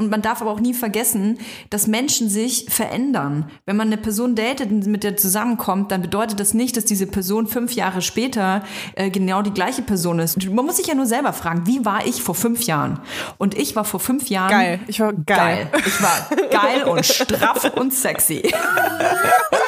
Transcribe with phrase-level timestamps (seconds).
[0.00, 1.38] und man darf aber auch nie vergessen,
[1.68, 3.50] dass Menschen sich verändern.
[3.66, 7.06] Wenn man eine Person datet und mit der zusammenkommt, dann bedeutet das nicht, dass diese
[7.06, 10.42] Person fünf Jahre später äh, genau die gleiche Person ist.
[10.50, 13.00] Man muss sich ja nur selber fragen, wie war ich vor fünf Jahren?
[13.36, 14.80] Und ich war vor fünf Jahren geil.
[14.86, 15.68] Ich war geil.
[15.70, 15.82] geil.
[15.86, 18.50] Ich war geil und straff und sexy.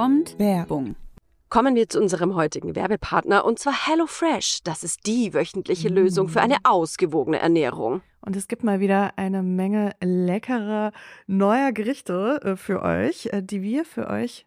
[0.00, 0.96] kommt Werbung.
[1.50, 4.60] Kommen wir zu unserem heutigen Werbepartner und zwar HelloFresh.
[4.64, 8.00] Das ist die wöchentliche Lösung für eine ausgewogene Ernährung.
[8.22, 10.92] Und es gibt mal wieder eine Menge leckerer
[11.26, 14.46] neuer Gerichte äh, für euch, äh, die wir für euch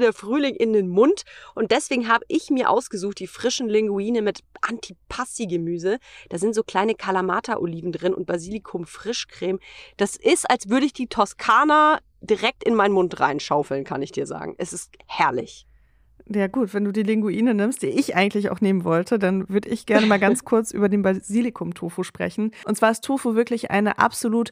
[0.01, 1.23] der Frühling in den Mund.
[1.55, 5.99] Und deswegen habe ich mir ausgesucht die frischen Linguine mit Antipasti-Gemüse.
[6.29, 9.59] Da sind so kleine Kalamata-Oliven drin und Basilikum-Frischcreme.
[9.97, 14.27] Das ist, als würde ich die Toskana direkt in meinen Mund reinschaufeln, kann ich dir
[14.27, 14.55] sagen.
[14.57, 15.65] Es ist herrlich.
[16.33, 19.69] Ja gut, wenn du die Linguine nimmst, die ich eigentlich auch nehmen wollte, dann würde
[19.69, 22.51] ich gerne mal ganz kurz über den Basilikum-Tofu sprechen.
[22.65, 24.51] Und zwar ist Tofu wirklich eine absolut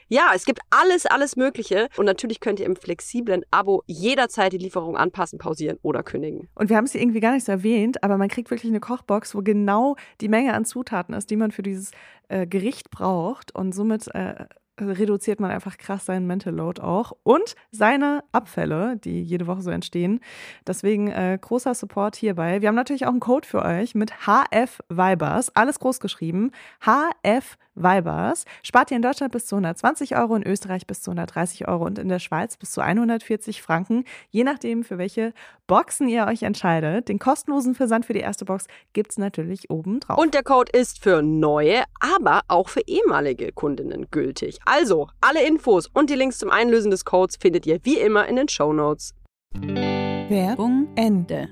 [0.11, 1.87] ja, es gibt alles, alles Mögliche.
[1.95, 6.49] Und natürlich könnt ihr im flexiblen Abo jederzeit die Lieferung anpassen, pausieren oder kündigen.
[6.53, 8.81] Und wir haben es hier irgendwie gar nicht so erwähnt, aber man kriegt wirklich eine
[8.81, 11.91] Kochbox, wo genau die Menge an Zutaten ist, die man für dieses
[12.27, 13.55] äh, Gericht braucht.
[13.55, 14.47] Und somit äh,
[14.89, 19.71] reduziert man einfach krass seinen Mental Load auch und seine Abfälle, die jede Woche so
[19.71, 20.19] entstehen.
[20.67, 22.61] Deswegen äh, großer Support hierbei.
[22.61, 26.51] Wir haben natürlich auch einen Code für euch mit HF Vibers, alles groß geschrieben.
[26.81, 28.45] HF Vibers.
[28.63, 31.99] Spart ihr in Deutschland bis zu 120 Euro, in Österreich bis zu 130 Euro und
[31.99, 35.33] in der Schweiz bis zu 140 Franken, je nachdem, für welche
[35.67, 37.07] Boxen ihr euch entscheidet.
[37.07, 40.17] Den kostenlosen Versand für die erste Box gibt es natürlich oben drauf.
[40.17, 44.59] Und der Code ist für neue, aber auch für ehemalige Kundinnen gültig.
[44.73, 48.37] Also, alle Infos und die Links zum Einlösen des Codes findet ihr wie immer in
[48.37, 49.13] den Show Notes.
[49.53, 51.49] Werbung Ende.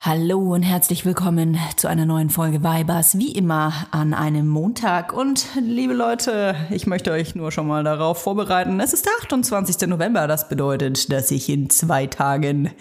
[0.00, 5.12] Hallo und herzlich willkommen zu einer neuen Folge Vibers, wie immer an einem Montag.
[5.12, 8.80] Und liebe Leute, ich möchte euch nur schon mal darauf vorbereiten.
[8.80, 9.86] Es ist der 28.
[9.86, 12.72] November, das bedeutet, dass ich in zwei Tagen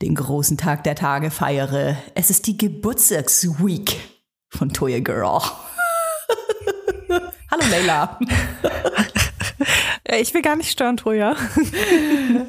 [0.00, 1.98] den großen Tag der Tage feiere.
[2.14, 3.96] Es ist die Geburtstagsweek
[4.48, 5.42] von Toya Girl.
[7.70, 8.18] Leila.
[10.20, 11.36] Ich will gar nicht stören, Troja.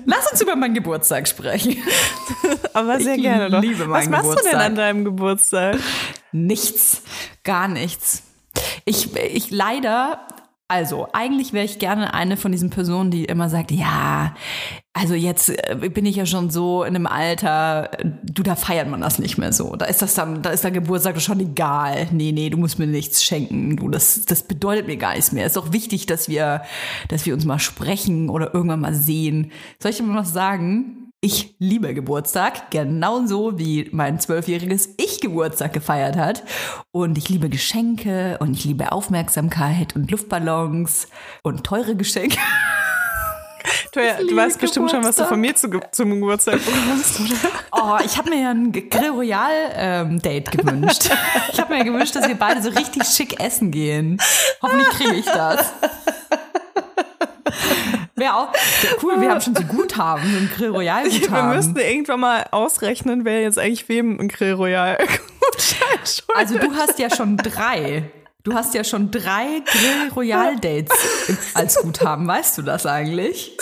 [0.05, 1.75] Lass uns über meinen Geburtstag sprechen.
[2.73, 3.61] Aber sehr Ich gerne doch.
[3.61, 4.65] liebe Was meinen machst du denn Geburtstag.
[4.65, 5.77] an deinem Geburtstag?
[6.31, 7.01] Nichts,
[7.43, 8.23] gar nichts.
[8.85, 10.25] Ich, ich leider,
[10.69, 14.35] also eigentlich wäre ich gerne eine von diesen Personen, die immer sagt, ja,
[14.93, 18.87] also jetzt äh, bin ich ja schon so in einem Alter, äh, du, da feiert
[18.87, 19.75] man das nicht mehr so.
[19.75, 22.07] Da ist das dann, da ist der Geburtstag schon egal.
[22.11, 23.77] Nee, nee, du musst mir nichts schenken.
[23.77, 25.47] Du, das, das bedeutet mir gar nichts mehr.
[25.47, 26.61] Ist auch wichtig, dass wir,
[27.07, 29.51] dass wir uns mal sprechen oder irgendwann mal sehen.
[29.81, 31.08] Soll ich dir mal was sagen?
[31.21, 36.45] Ich liebe Geburtstag, genauso wie mein zwölfjähriges Ich Geburtstag gefeiert hat.
[36.91, 41.09] Und ich liebe Geschenke und ich liebe Aufmerksamkeit und Luftballons
[41.43, 42.37] und teure Geschenke.
[43.91, 47.51] Du liebe weißt bestimmt schon, was du von mir zu, zum Geburtstag bekommst, oder?
[47.71, 51.09] Oh, ich habe mir ja ein Gregorial-Date gewünscht.
[51.51, 54.21] Ich habe mir gewünscht, dass wir beide so richtig schick essen gehen.
[54.61, 55.73] Hoffentlich kriege ich das.
[58.19, 58.53] Wäre auch
[59.01, 63.25] cool, wir haben schon so Guthaben, so ein Grill Royal Wir müssten irgendwann mal ausrechnen,
[63.25, 64.97] wer jetzt eigentlich wem ein Grill Royal.
[66.35, 68.09] Also du hast ja schon drei.
[68.43, 70.95] Du hast ja schon drei Grill Royal Dates
[71.53, 72.27] als Guthaben.
[72.27, 73.57] Weißt du das eigentlich?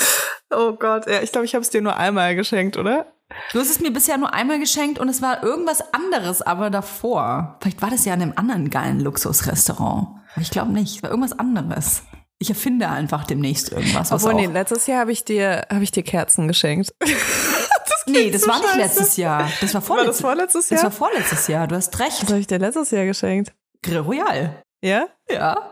[0.53, 3.07] Oh Gott, ja, ich glaube, ich habe es dir nur einmal geschenkt, oder?
[3.51, 7.57] Du hast es mir bisher nur einmal geschenkt und es war irgendwas anderes, aber davor.
[7.61, 10.07] Vielleicht war das ja in einem anderen geilen Luxusrestaurant.
[10.39, 10.97] Ich glaube nicht.
[10.97, 12.03] Es war irgendwas anderes.
[12.39, 14.11] Ich erfinde einfach demnächst irgendwas.
[14.11, 16.93] Was Obwohl, nee, letztes Jahr habe ich dir, habe ich dir Kerzen geschenkt.
[18.07, 18.79] nee, das so war nicht scheiße.
[18.79, 19.49] letztes Jahr.
[19.59, 20.83] Das war War das vorletztes, vorletztes das Jahr?
[20.83, 21.67] war vorletztes Jahr.
[21.67, 22.21] Du hast recht.
[22.23, 23.53] Was habe ich dir letztes Jahr geschenkt?
[23.81, 24.61] Grill Royal.
[24.83, 25.07] Ja?
[25.29, 25.71] Ja.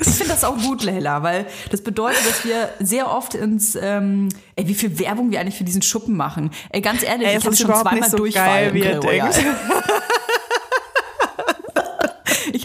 [0.00, 4.28] Ich finde das auch gut, Leila, weil das bedeutet, dass wir sehr oft ins, ähm,
[4.54, 6.52] ey, wie viel Werbung wir eigentlich für diesen Schuppen machen.
[6.70, 9.30] Ey, ganz ehrlich, Ey, ich ist schon zweimal so Durchfall geil, im Grill Royal.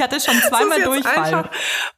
[0.04, 1.50] hatte schon zweimal Durchfall.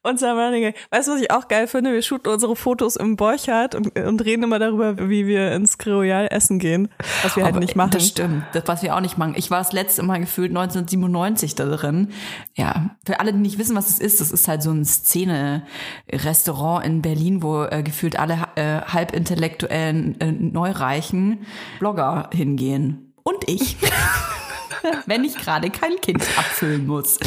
[0.04, 0.75] Unser Running Gag.
[0.92, 1.92] Weißt du, was ich auch geil finde?
[1.92, 5.94] Wir shooten unsere Fotos im Borchardt und, und reden immer darüber, wie wir ins Grill
[5.94, 6.90] Royal essen gehen.
[7.24, 7.92] Was wir halt Aber nicht machen.
[7.92, 9.34] Das stimmt, das, was wir auch nicht machen.
[9.36, 12.12] Ich war das letzte Mal gefühlt 1997 da drin.
[12.56, 16.86] Ja, für alle, die nicht wissen, was es ist, das ist halt so ein Szene-Restaurant
[16.86, 21.46] in Berlin, wo äh, gefühlt alle äh, halbintellektuellen, äh, neureichen
[21.80, 23.13] Blogger hingehen.
[23.24, 23.78] Und ich.
[25.05, 27.19] Wenn ich gerade kein Kind abfüllen muss.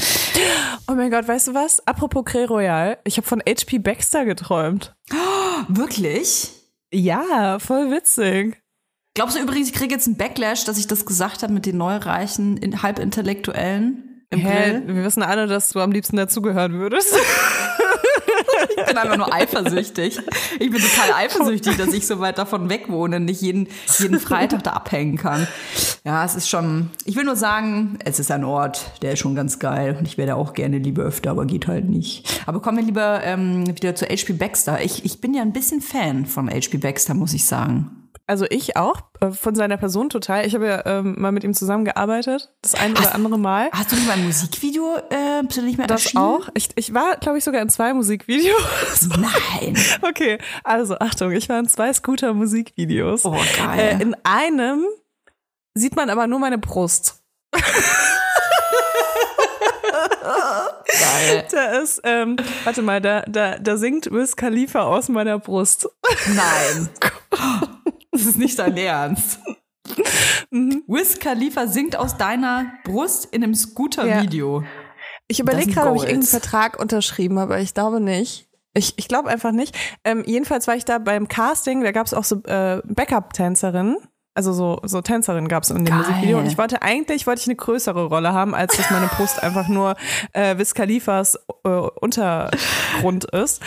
[0.89, 1.87] Oh mein Gott, weißt du was?
[1.87, 2.99] Apropos Grill Royal.
[3.05, 4.95] Ich habe von HP Baxter geträumt.
[5.69, 6.51] Wirklich?
[6.93, 8.63] Ja, voll witzig.
[9.15, 11.77] Glaubst du übrigens, ich kriege jetzt einen Backlash, dass ich das gesagt habe mit den
[11.77, 14.71] neureichen, in, halbintellektuellen im Hä?
[14.71, 14.97] Grill?
[14.97, 17.15] Wir wissen alle, dass du am liebsten dazugehören würdest.
[18.77, 20.19] Ich bin einfach nur eifersüchtig.
[20.59, 23.69] Ich bin total eifersüchtig, dass ich so weit davon weg wohne und nicht jeden,
[23.99, 25.47] jeden Freitag da abhängen kann.
[26.05, 29.35] Ja, es ist schon, ich will nur sagen, es ist ein Ort, der ist schon
[29.35, 32.43] ganz geil und ich wäre da auch gerne lieber öfter, aber geht halt nicht.
[32.47, 34.83] Aber kommen wir lieber ähm, wieder zu HP Baxter.
[34.83, 38.08] Ich, ich bin ja ein bisschen Fan von HP Baxter, muss ich sagen.
[38.29, 40.47] Also ich auch, äh, von seiner Person total.
[40.47, 43.71] Ich habe ja ähm, mal mit ihm zusammengearbeitet, das ein oder andere Mal.
[43.73, 46.23] Hast du nicht mal ein Musikvideo äh, bist du nicht mehr Das erschienen?
[46.25, 46.49] auch.
[46.53, 49.09] Ich, ich war, glaube ich, sogar in zwei Musikvideos.
[49.17, 49.77] Nein.
[50.03, 53.25] Okay, also Achtung, ich war in zwei Scooter-Musikvideos.
[53.25, 53.97] Oh, geil.
[53.99, 54.85] Äh, in einem
[55.75, 57.23] sieht man aber nur meine Brust.
[60.21, 61.47] Geil.
[61.51, 65.89] Da ist, ähm, warte mal, da, da, da singt Wiz Khalifa aus meiner Brust.
[66.27, 66.89] Nein.
[68.19, 69.39] Das ist nicht dein Ernst.
[70.51, 70.83] Mhm.
[70.89, 74.65] Wiz Khalifa singt aus deiner Brust in einem Scooter-Video.
[75.29, 78.49] Ich überlege gerade, ob ich irgendeinen Vertrag unterschrieben habe, aber ich glaube nicht.
[78.75, 79.77] Ich, ich glaube einfach nicht.
[80.05, 83.99] Ähm, jedenfalls war ich da beim Casting, da gab es auch so äh, Backup-Tänzerinnen.
[84.35, 85.99] Also so, so Tänzerinnen gab es in dem Geil.
[85.99, 86.39] Musikvideo.
[86.39, 89.69] Und ich wollte eigentlich wollte ich eine größere Rolle haben, als dass meine Brust einfach
[89.69, 89.97] nur
[90.33, 93.63] äh, Wiz Khalifas äh, Untergrund ist.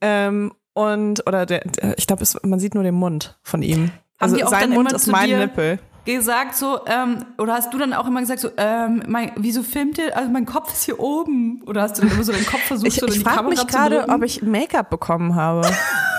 [0.00, 3.90] Ähm, und, oder der, der ich glaube, man sieht nur den Mund von ihm.
[4.18, 5.78] Also die auch sein Mund ist mein Nippel.
[6.04, 9.98] Gesagt so, ähm, oder hast du dann auch immer gesagt so, ähm, mein, wieso filmt
[9.98, 11.62] ihr, also mein Kopf ist hier oben?
[11.66, 13.48] Oder hast du dann immer so deinen Kopf versucht, Ich, so in ich die Kamera
[13.48, 15.62] mich gerade, ob ich Make-up bekommen habe.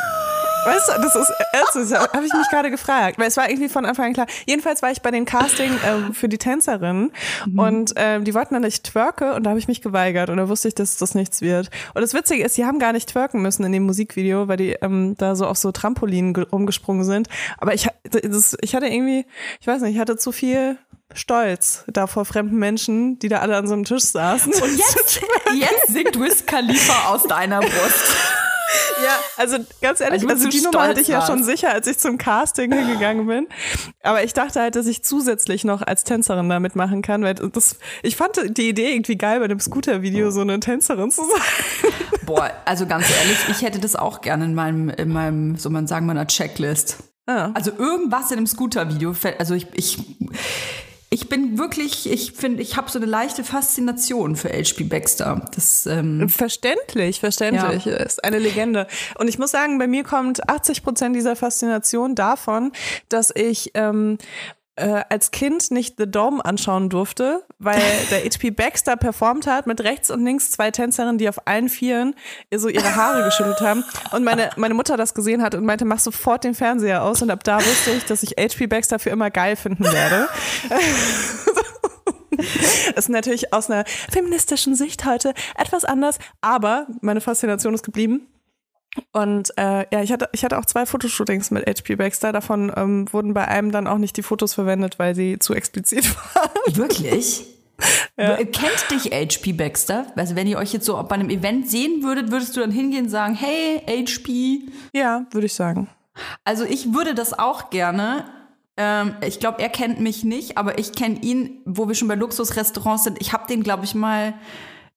[0.66, 1.34] Weißt du, das ist
[1.74, 4.28] das habe ich mich gerade gefragt, weil es war irgendwie von Anfang an klar.
[4.46, 7.12] Jedenfalls war ich bei den Casting ähm, für die Tänzerin
[7.58, 10.38] und ähm, die wollten dann, dass ich twerke und da habe ich mich geweigert und
[10.38, 11.70] da wusste ich, dass das nichts wird.
[11.94, 14.72] Und das Witzige ist, die haben gar nicht twerken müssen in dem Musikvideo, weil die
[14.82, 17.28] ähm, da so auf so Trampolinen ge- rumgesprungen sind.
[17.58, 19.26] Aber ich, das, ich hatte irgendwie,
[19.60, 20.78] ich weiß nicht, ich hatte zu viel
[21.14, 24.52] Stolz da vor fremden Menschen, die da alle an so einem Tisch saßen.
[24.54, 25.22] Und jetzt,
[25.54, 28.16] jetzt singt Wiz Khalifa aus deiner Brust.
[29.04, 31.98] Ja, also ganz ehrlich, also zu die Nummer hatte ich ja schon sicher, als ich
[31.98, 33.48] zum Casting hingegangen bin.
[34.02, 37.78] Aber ich dachte halt, dass ich zusätzlich noch als Tänzerin da mitmachen kann, weil das,
[38.02, 41.92] ich fand die Idee irgendwie geil, bei dem Scooter-Video so eine Tänzerin zu sein.
[42.26, 45.88] Boah, also ganz ehrlich, ich hätte das auch gerne in meinem, in meinem, so man
[45.88, 46.98] sagen, meiner Checklist.
[47.26, 47.52] Ah.
[47.54, 49.14] Also irgendwas in einem Scooter-Video.
[49.14, 49.98] fällt- Also ich, ich,
[51.14, 55.46] ich bin wirklich, ich finde, ich habe so eine leichte Faszination für HP Baxter.
[55.54, 57.86] Das, ähm, Verständlich, verständlich.
[57.86, 58.88] Ist eine Legende.
[59.20, 62.72] Und ich muss sagen, bei mir kommt 80 Prozent dieser Faszination davon,
[63.10, 64.18] dass ich ähm,
[64.76, 69.82] äh, als Kind nicht The Dome anschauen durfte, weil der HP Baxter performt hat mit
[69.82, 72.16] rechts und links zwei Tänzerinnen, die auf allen Vieren
[72.54, 73.84] so ihre Haare geschüttelt haben.
[74.12, 77.22] Und meine, meine Mutter das gesehen hat und meinte, mach sofort den Fernseher aus.
[77.22, 80.28] Und ab da wusste ich, dass ich HP Baxter für immer geil finden werde.
[82.96, 88.28] Das ist natürlich aus einer feministischen Sicht heute etwas anders, aber meine Faszination ist geblieben.
[89.12, 92.32] Und äh, ja, ich hatte, ich hatte auch zwei Fotoshootings mit HP Baxter.
[92.32, 96.16] Davon ähm, wurden bei einem dann auch nicht die Fotos verwendet, weil sie zu explizit
[96.36, 96.76] waren.
[96.76, 97.46] wirklich?
[98.18, 98.36] Ja.
[98.38, 100.08] Kennt dich HP Baxter?
[100.16, 103.06] Also wenn ihr euch jetzt so bei einem Event sehen würdet, würdest du dann hingehen
[103.06, 104.62] und sagen, hey HP?
[104.94, 105.90] Ja, würde ich sagen.
[106.44, 108.26] Also ich würde das auch gerne.
[108.78, 112.16] Ähm, ich glaube, er kennt mich nicht, aber ich kenne ihn, wo wir schon bei
[112.16, 113.20] Luxusrestaurants sind.
[113.22, 114.36] Ich habe den, glaube ich, mal,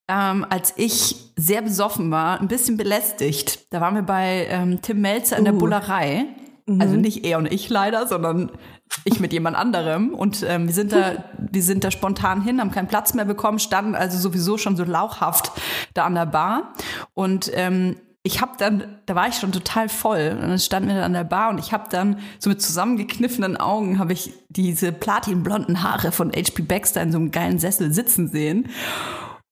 [0.08, 3.72] ähm, als ich sehr besoffen war, ein bisschen belästigt.
[3.72, 5.58] Da waren wir bei ähm, Tim Melzer in der Uh.
[5.58, 6.26] Bullerei.
[6.80, 8.50] Also nicht er und ich leider, sondern
[9.04, 10.12] ich mit jemand anderem.
[10.12, 13.60] Und ähm, wir sind da, wir sind da spontan hin, haben keinen Platz mehr bekommen,
[13.60, 15.52] standen also sowieso schon so lauchhaft
[15.94, 16.72] da an der Bar.
[17.14, 20.96] Und ähm, ich habe dann, da war ich schon total voll und dann standen wir
[20.96, 24.90] da an der Bar und ich habe dann so mit zusammengekniffenen Augen habe ich diese
[24.90, 28.68] platinblonden Haare von HP Baxter in so einem geilen Sessel sitzen sehen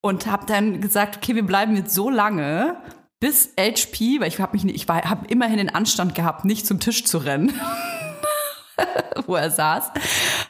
[0.05, 2.77] und habe dann gesagt, okay, wir bleiben jetzt so lange,
[3.21, 7.07] bis HP, weil ich habe mich ich habe immerhin den Anstand gehabt, nicht zum Tisch
[7.07, 7.59] zu rennen.
[9.27, 9.93] wo er saß,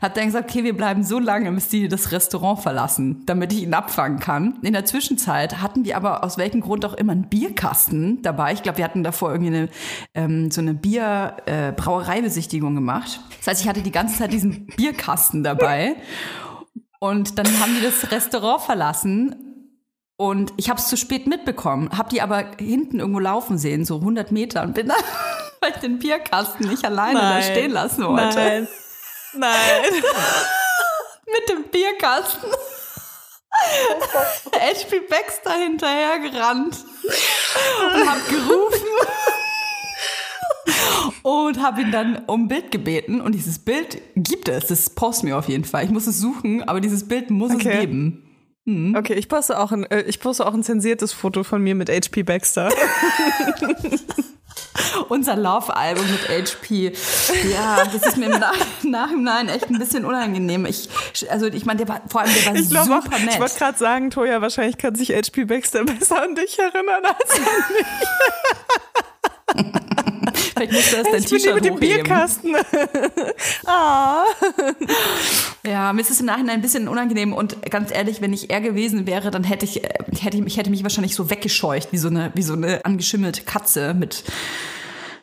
[0.03, 3.63] hat dann gesagt, okay, wir bleiben so lange, bis die das Restaurant verlassen, damit ich
[3.63, 4.59] ihn abfangen kann.
[4.63, 8.55] In der Zwischenzeit hatten wir aber aus welchem Grund auch immer einen Bierkasten dabei.
[8.55, 9.69] Ich glaube, wir hatten davor irgendwie eine,
[10.15, 13.21] ähm, so eine Bier-Brauereibesichtigung gemacht.
[13.39, 15.95] Das heißt, ich hatte die ganze Zeit diesen Bierkasten dabei.
[16.99, 19.44] Und dann haben die das Restaurant verlassen
[20.17, 23.97] und ich habe es zu spät mitbekommen, habe die aber hinten irgendwo laufen sehen, so
[23.97, 24.97] 100 Meter und bin dann,
[25.61, 28.69] weil ich den Bierkasten nicht alleine da stehen lassen wollte, Nein.
[29.37, 29.93] Nein.
[31.33, 32.51] mit dem Bierkasten
[34.53, 36.77] HP Baxter hinterhergerannt
[37.95, 38.87] und habe gerufen
[41.23, 45.25] und habe ihn dann um ein Bild gebeten und dieses Bild gibt es, das post
[45.25, 45.85] mir auf jeden Fall.
[45.85, 48.13] Ich muss es suchen, aber dieses Bild muss es Okay.
[48.65, 48.97] Geben.
[48.97, 51.89] Okay, ich poste auch ein, äh, ich poste auch ein zensiertes Foto von mir mit
[51.91, 52.71] HP Baxter.
[55.09, 56.93] Unser Laufalbum mit HP.
[57.53, 60.67] Ja, das ist mir im Nach Nachhinein echt ein bisschen unangenehm.
[60.67, 60.89] Ich,
[61.31, 63.41] also ich meine, der war vor allem der war Ich glaube auch, super ich nett.
[63.41, 67.51] wollte gerade sagen, Toja, wahrscheinlich kann sich HP Baxter besser an dich erinnern als Vielleicht
[67.71, 67.85] musste
[70.55, 71.79] das dein ich bin hier T-Shirt hochheben.
[71.81, 72.57] Bierkasten.
[73.67, 74.25] ah.
[75.67, 78.61] Ja, mir ist es im Nachhinein ein bisschen unangenehm und ganz ehrlich, wenn ich er
[78.61, 81.97] gewesen wäre, dann hätte ich, äh, ich hätte, ich hätte mich wahrscheinlich so weggescheucht, wie
[81.97, 84.25] so eine, wie so eine angeschimmelte Katze mit,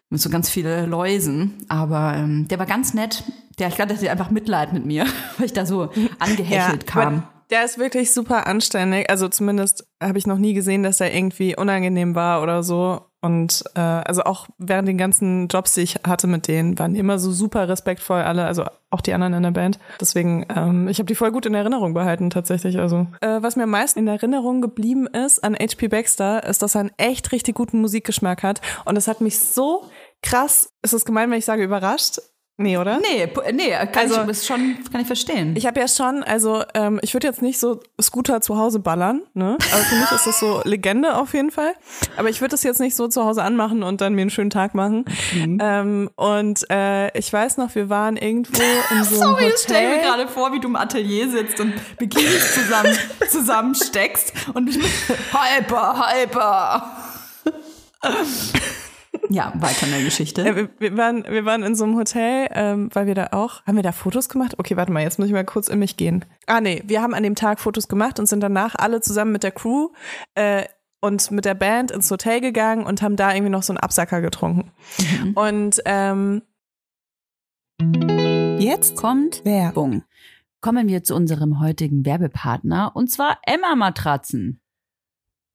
[0.10, 1.64] mit so ganz viele Läusen.
[1.70, 3.24] Aber ähm, der war ganz nett.
[3.60, 5.06] Der, ich glaube, der hatte einfach Mitleid mit mir,
[5.38, 7.08] weil ich da so angehechelt kam.
[7.08, 9.12] aber Der ist wirklich super anständig.
[9.12, 13.11] Also zumindest habe ich noch nie gesehen, dass er irgendwie unangenehm war oder so.
[13.22, 17.00] Und äh, also auch während den ganzen Jobs, die ich hatte mit denen, waren die
[17.00, 19.80] immer so super respektvoll alle, also auch die anderen in der Band.
[20.00, 22.80] Deswegen, ähm, ich habe die voll gut in Erinnerung behalten tatsächlich.
[22.80, 26.76] Also äh, was mir am meisten in Erinnerung geblieben ist an HP Baxter, ist, dass
[26.76, 28.60] er einen echt richtig guten Musikgeschmack hat.
[28.86, 29.86] Und das hat mich so
[30.24, 32.20] krass, ist es gemein, wenn ich sage überrascht?
[32.58, 33.00] Nee, oder?
[33.00, 35.56] Nee, pu- nee, kann, Also- ich, ist schon, kann ich verstehen.
[35.58, 39.24] Ich habe ja schon, also ähm, ich würde jetzt nicht so Scooter zu Hause ballern,
[39.34, 39.58] ne?
[39.74, 41.74] Aber für mich ist das so Legende auf jeden Fall.
[42.18, 44.52] Aber ich würde das jetzt nicht so zu Hause anmachen und dann mir einen schönen
[44.52, 45.06] Tag machen.
[45.60, 49.88] Ähm, und äh, ich weiß noch, wir waren irgendwo in so einem Sorry, ich stell
[49.90, 50.06] mir Hotel.
[50.08, 52.96] gerade vor, wie du im Atelier sitzt und Bikinis zusammen,
[53.30, 54.78] zusammensteckst und mit
[55.32, 56.92] Hyper, Hyper.
[59.32, 60.42] Ja, weiter in der Geschichte.
[60.52, 63.64] Äh, wir, wir, waren, wir waren in so einem Hotel, ähm, weil wir da auch,
[63.66, 64.56] haben wir da Fotos gemacht?
[64.58, 66.26] Okay, warte mal, jetzt muss ich mal kurz in mich gehen.
[66.48, 69.44] Ah nee, wir haben an dem Tag Fotos gemacht und sind danach alle zusammen mit
[69.44, 69.90] der Crew
[70.36, 70.66] äh,
[71.00, 74.22] und mit der Band ins Hotel gegangen und haben da irgendwie noch so einen Absacker
[74.22, 74.72] getrunken.
[75.36, 76.42] Und ähm,
[78.60, 80.04] Jetzt kommt Werbung.
[80.62, 84.61] Kommen wir zu unserem heutigen Werbepartner und zwar Emma Matratzen.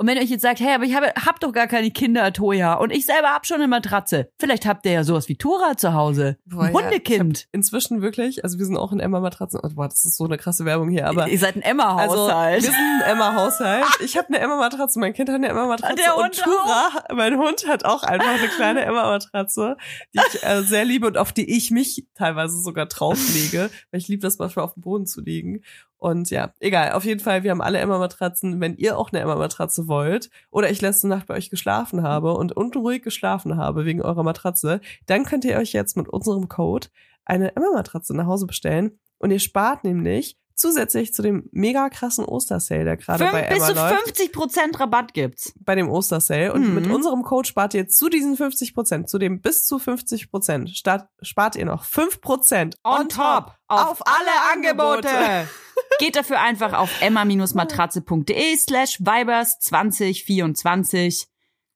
[0.00, 2.32] Und wenn ihr euch jetzt sagt, hey, aber ich habe hab doch gar keine Kinder,
[2.32, 4.30] Toja, und ich selber hab schon eine Matratze.
[4.38, 6.38] Vielleicht habt ihr ja sowas wie Tora zu Hause.
[6.46, 7.48] Boah, Ein ja, Hundekind.
[7.50, 9.58] Inzwischen wirklich, also wir sind auch in Emma-Matratzen.
[9.60, 11.28] Oh, boah, das ist so eine krasse Werbung hier, aber.
[11.28, 12.62] ihr seid ein Also, Emma-Haushalt.
[12.62, 13.84] wir sind ein Emma-Haushalt.
[14.04, 15.96] Ich habe eine Emma-Matratze, mein Kind hat eine Emma-Matratze.
[15.96, 19.76] Der und Hund Tura, mein Hund, hat auch einfach eine kleine Emma-Matratze,
[20.14, 24.06] die ich äh, sehr liebe und auf die ich mich teilweise sogar drauflege, weil ich
[24.06, 25.62] liebe das manchmal auf dem Boden zu liegen.
[25.98, 28.60] Und ja, egal, auf jeden Fall, wir haben alle Emma-Matratzen.
[28.60, 32.56] Wenn ihr auch eine Emma-Matratze wollt oder ich letzte Nacht bei euch geschlafen habe und
[32.56, 36.86] unruhig geschlafen habe wegen eurer Matratze, dann könnt ihr euch jetzt mit unserem Code
[37.24, 42.84] eine Emma-Matratze nach Hause bestellen und ihr spart nämlich zusätzlich zu dem mega krassen Ostersale,
[42.84, 45.52] der gerade bei bis Emma zu läuft, 50 Prozent Rabatt gibt's.
[45.60, 46.52] bei dem Ostersale.
[46.52, 46.74] Und Mhm.
[46.74, 50.70] mit unserem Code spart ihr zu diesen 50 Prozent, zu dem bis zu 50 Prozent,
[51.22, 55.08] spart ihr noch 5 Prozent On top auf alle Angebote.
[56.00, 61.26] Geht dafür einfach auf emma-matratze.de slash vibers 2024.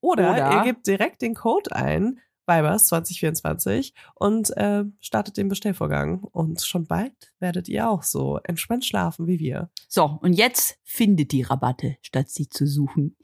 [0.01, 6.23] Oder, Oder- ihr gebt direkt den Code ein, Vibers 2024 und äh, startet den Bestellvorgang.
[6.23, 9.69] Und schon bald werdet ihr auch so entspannt schlafen wie wir.
[9.87, 13.15] So, und jetzt findet die Rabatte, statt sie zu suchen.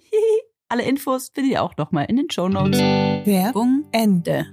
[0.69, 2.79] Alle Infos findet ihr auch nochmal in den Shownotes.
[2.79, 4.45] Werbung Ende.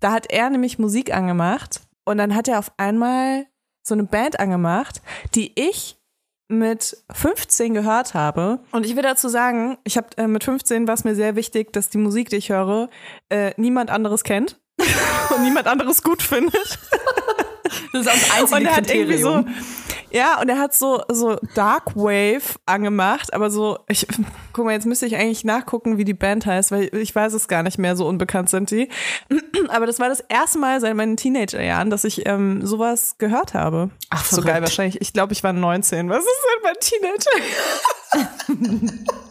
[0.00, 3.46] Da hat er nämlich Musik angemacht und dann hat er auf einmal
[3.82, 5.02] so eine Band angemacht,
[5.34, 6.01] die ich
[6.52, 8.60] mit 15 gehört habe.
[8.70, 11.72] Und ich will dazu sagen, ich habe äh, mit 15 war es mir sehr wichtig,
[11.72, 12.88] dass die Musik, die ich höre,
[13.30, 14.60] äh, niemand anderes kennt
[15.34, 16.78] und niemand anderes gut findet.
[17.92, 19.54] Das ist das einzige und er hat irgendwie so, Kriterium.
[20.12, 24.06] Ja, und er hat so, so Dark Wave angemacht, aber so, ich,
[24.52, 27.48] guck mal, jetzt müsste ich eigentlich nachgucken, wie die Band heißt, weil ich weiß es
[27.48, 28.88] gar nicht mehr, so unbekannt sind die.
[29.68, 33.90] Aber das war das erste Mal seit meinen Teenagerjahren, dass ich ähm, sowas gehört habe.
[34.10, 35.00] Ach, so geil wahrscheinlich.
[35.00, 36.08] Ich glaube, ich war 19.
[36.08, 37.30] Was ist denn mein Teenager?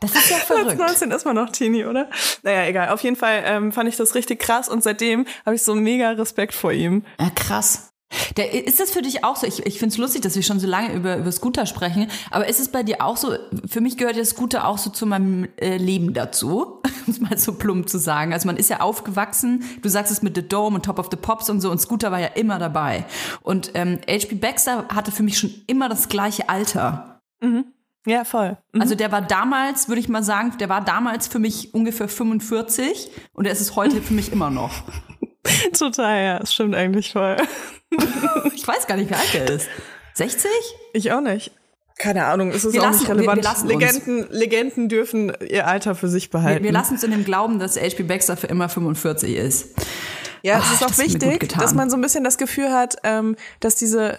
[0.00, 0.78] Das ist ja Als verrückt.
[0.78, 2.08] 19 ist man noch Teenie, oder?
[2.42, 2.90] Naja, egal.
[2.90, 6.10] Auf jeden Fall ähm, fand ich das richtig krass und seitdem habe ich so mega
[6.12, 7.04] Respekt vor ihm.
[7.20, 7.90] Ja, krass.
[8.36, 9.46] Der, ist das für dich auch so?
[9.46, 12.48] Ich, ich finde es lustig, dass wir schon so lange über, über Scooter sprechen, aber
[12.48, 13.36] ist es bei dir auch so?
[13.66, 17.36] Für mich gehört der Scooter auch so zu meinem äh, Leben dazu, um es mal
[17.36, 18.32] so plump zu sagen.
[18.32, 21.16] Also man ist ja aufgewachsen, du sagst es mit The Dome und Top of the
[21.16, 23.04] Pops und so, und Scooter war ja immer dabei.
[23.42, 24.36] Und ähm, H.P.
[24.36, 27.20] Baxter hatte für mich schon immer das gleiche Alter.
[28.06, 28.56] Ja, voll.
[28.72, 28.80] Mhm.
[28.80, 33.10] Also der war damals, würde ich mal sagen, der war damals für mich ungefähr 45
[33.34, 34.82] und er ist es heute für mich immer noch.
[35.78, 36.38] Total, ja.
[36.40, 37.36] Das stimmt eigentlich voll.
[38.54, 39.66] Ich weiß gar nicht, wie alt er ist.
[40.14, 40.50] 60?
[40.92, 41.52] Ich auch nicht.
[41.98, 43.42] Keine Ahnung, es ist Wir auch lassen- nicht relevant.
[43.42, 43.96] wir- wir uns.
[43.96, 46.62] Legenden, Legenden dürfen ihr Alter für sich behalten.
[46.62, 48.02] Wir, wir lassen uns in dem Glauben, dass H.P.
[48.02, 49.74] Baxter für immer 45 ist.
[50.42, 52.96] ja, Ah, es ist auch das wichtig, dass man so ein bisschen das Gefühl hat,
[53.04, 54.18] ähm, dass diese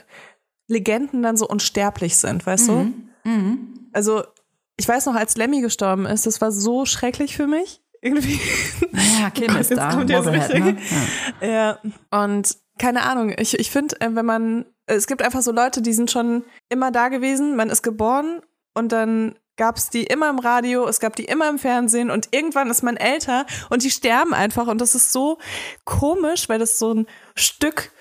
[0.68, 2.94] Legenden dann so unsterblich sind, weißt Mhm.
[3.24, 3.58] du?
[3.94, 4.24] Also,
[4.78, 7.82] ich weiß noch, als Lemmy gestorben ist, das war so schrecklich für mich.
[8.02, 8.40] Irgendwie.
[9.20, 9.90] Ja, Kim ist Jetzt da.
[9.92, 10.78] kommt Motorhead, richtig- ne?
[11.42, 11.48] ja.
[12.12, 15.82] Ja, und keine Ahnung, ich, ich finde, äh, wenn man, es gibt einfach so Leute,
[15.82, 18.42] die sind schon immer da gewesen, man ist geboren
[18.74, 22.30] und dann gab es die immer im Radio, es gab die immer im Fernsehen und
[22.32, 25.38] irgendwann ist man älter und die sterben einfach und das ist so
[25.84, 27.92] komisch, weil das so ein Stück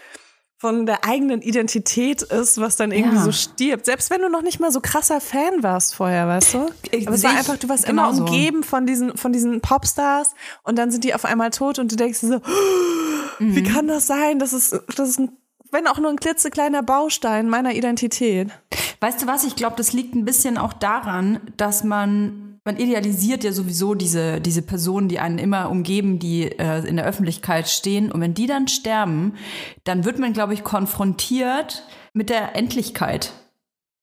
[0.61, 3.23] von der eigenen Identität ist, was dann irgendwie Ja.
[3.23, 3.87] so stirbt.
[3.87, 6.67] Selbst wenn du noch nicht mal so krasser Fan warst vorher, weißt du?
[6.91, 8.25] Ich- Aber es sehe war einfach, du warst immer genauso.
[8.25, 11.97] umgeben von diesen, von diesen Popstars und dann sind die auf einmal tot und du
[11.97, 12.41] denkst dir so,
[13.39, 14.41] wie kann das sein?
[14.41, 15.31] Das ist, das ist ein,
[15.71, 18.51] wenn auch nur ein klitzekleiner Baustein meiner Identität.
[19.01, 19.45] Weißt du was?
[19.45, 24.43] Ich glaube, das liegt ein bisschen auch daran, dass man, man idealisiert ja sowieso diese,
[24.43, 28.13] diese Personen, die einen immer umgeben, die äh, in der Öffentlichkeit stehen.
[28.13, 29.37] Und wenn die dann sterben,
[29.85, 33.33] dann wird man, glaube ich, konfrontiert mit der Endlichkeit.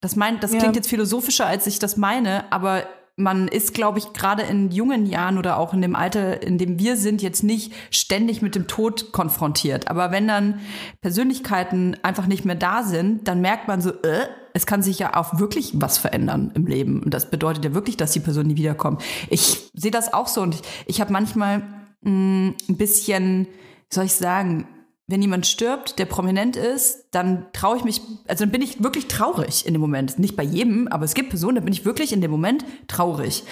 [0.01, 0.57] Das, mein, das Ja.
[0.57, 5.05] klingt jetzt philosophischer, als ich das meine, aber man ist, glaube ich, gerade in jungen
[5.05, 8.65] Jahren oder auch in dem Alter, in dem wir sind, jetzt nicht ständig mit dem
[8.65, 9.89] Tod konfrontiert.
[9.89, 10.59] Aber wenn dann
[11.01, 15.17] Persönlichkeiten einfach nicht mehr da sind, dann merkt man so, äh, es kann sich ja
[15.17, 17.03] auch wirklich was verändern im Leben.
[17.03, 19.03] Und das bedeutet ja wirklich, dass die Person nie wiederkommt.
[19.29, 21.59] Ich sehe das auch so und ich, ich habe manchmal
[22.01, 24.65] mh, ein bisschen, wie soll ich sagen,
[25.07, 29.07] wenn jemand stirbt, der prominent ist, dann traue ich mich, also dann bin ich wirklich
[29.07, 30.19] traurig in dem Moment.
[30.19, 33.43] Nicht bei jedem, aber es gibt Personen, da bin ich wirklich in dem Moment traurig.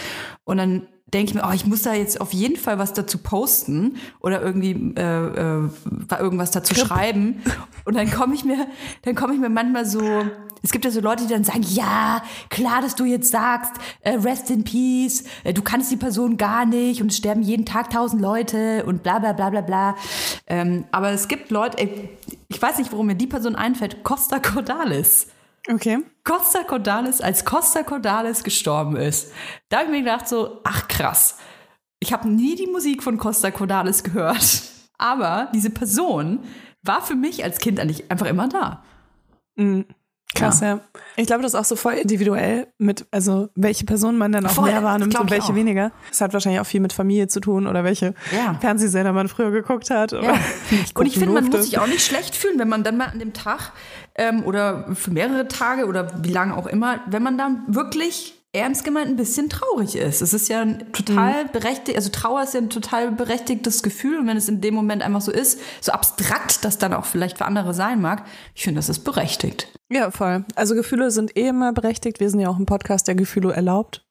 [0.45, 3.17] Und dann denke ich mir, oh, ich muss da jetzt auf jeden Fall was dazu
[3.17, 5.69] posten oder irgendwie äh, äh,
[6.19, 7.41] irgendwas dazu schreiben.
[7.85, 8.67] Und dann komme ich mir,
[9.03, 10.01] dann komme ich mir manchmal so,
[10.63, 14.11] es gibt ja so Leute, die dann sagen, ja, klar, dass du jetzt sagst, äh,
[14.11, 17.89] rest in peace, äh, du kannst die Person gar nicht und es sterben jeden Tag
[17.89, 19.95] tausend Leute und bla bla bla bla bla.
[20.47, 22.09] Ähm, aber es gibt Leute, ey,
[22.47, 25.27] ich weiß nicht, warum mir die Person einfällt, Costa Cordalis.
[25.69, 25.99] Okay.
[26.23, 29.31] Costa Cordalis, als Costa Cordalis gestorben ist,
[29.69, 31.37] da habe ich mir gedacht so, ach krass,
[31.99, 34.63] ich habe nie die Musik von Costa Cordalis gehört,
[34.97, 36.39] aber diese Person
[36.81, 38.83] war für mich als Kind eigentlich einfach immer da.
[39.55, 39.85] Mhm.
[40.35, 40.67] Krass, ja.
[40.67, 40.81] ja.
[41.15, 44.51] Ich glaube, das ist auch so voll individuell mit, also welche Personen man dann auch
[44.51, 45.91] voll, mehr wahrnimmt und welche weniger.
[46.09, 48.55] Das hat wahrscheinlich auch viel mit Familie zu tun oder welche ja.
[48.59, 50.11] Fernsehsender man früher geguckt hat.
[50.11, 50.39] Ja.
[50.95, 53.19] und ich finde, man muss sich auch nicht schlecht fühlen, wenn man dann mal an
[53.19, 53.73] dem Tag
[54.15, 58.83] ähm, oder für mehrere Tage oder wie lange auch immer, wenn man dann wirklich ernst
[58.83, 60.21] gemeint ein bisschen traurig ist.
[60.21, 61.51] Es ist ja ein total mhm.
[61.51, 65.01] berechtigt, also Trauer ist ja ein total berechtigtes Gefühl und wenn es in dem Moment
[65.01, 68.23] einfach so ist, so abstrakt das dann auch vielleicht für andere sein mag,
[68.53, 69.67] ich finde, das ist berechtigt.
[69.91, 70.45] Ja, voll.
[70.55, 72.19] Also Gefühle sind eh immer berechtigt.
[72.19, 74.05] Wir sind ja auch ein Podcast, der Gefühle erlaubt.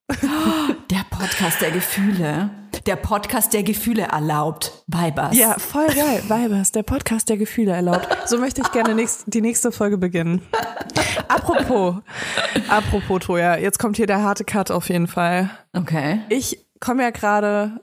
[0.90, 2.50] Der Podcast der Gefühle.
[2.86, 4.84] Der Podcast der Gefühle erlaubt.
[4.88, 5.36] Vibers.
[5.36, 6.22] Ja, voll geil.
[6.26, 8.08] Vibers, der Podcast der Gefühle erlaubt.
[8.26, 10.42] So möchte ich gerne nächst, die nächste Folge beginnen.
[11.28, 11.96] Apropos,
[12.68, 15.50] apropos Toja, jetzt kommt hier der harte Cut auf jeden Fall.
[15.72, 16.22] Okay.
[16.28, 17.80] Ich komme ja gerade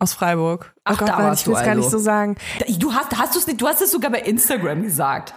[0.00, 0.74] aus Freiburg.
[0.82, 1.98] Ach, oh Gott, da nein, ich will es gar nicht also.
[1.98, 2.36] so sagen.
[2.78, 5.34] Du hast, hast du's nicht, du hast es sogar bei Instagram gesagt.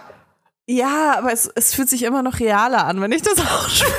[0.66, 3.92] Ja, aber es, es fühlt sich immer noch realer an, wenn ich das auch spreche.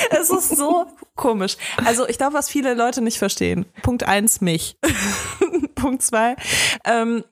[0.10, 0.86] es ist so
[1.16, 1.56] komisch.
[1.84, 3.66] Also ich glaube, was viele Leute nicht verstehen.
[3.82, 4.76] Punkt eins, mich.
[5.74, 6.36] Punkt zwei,
[6.84, 7.24] ähm,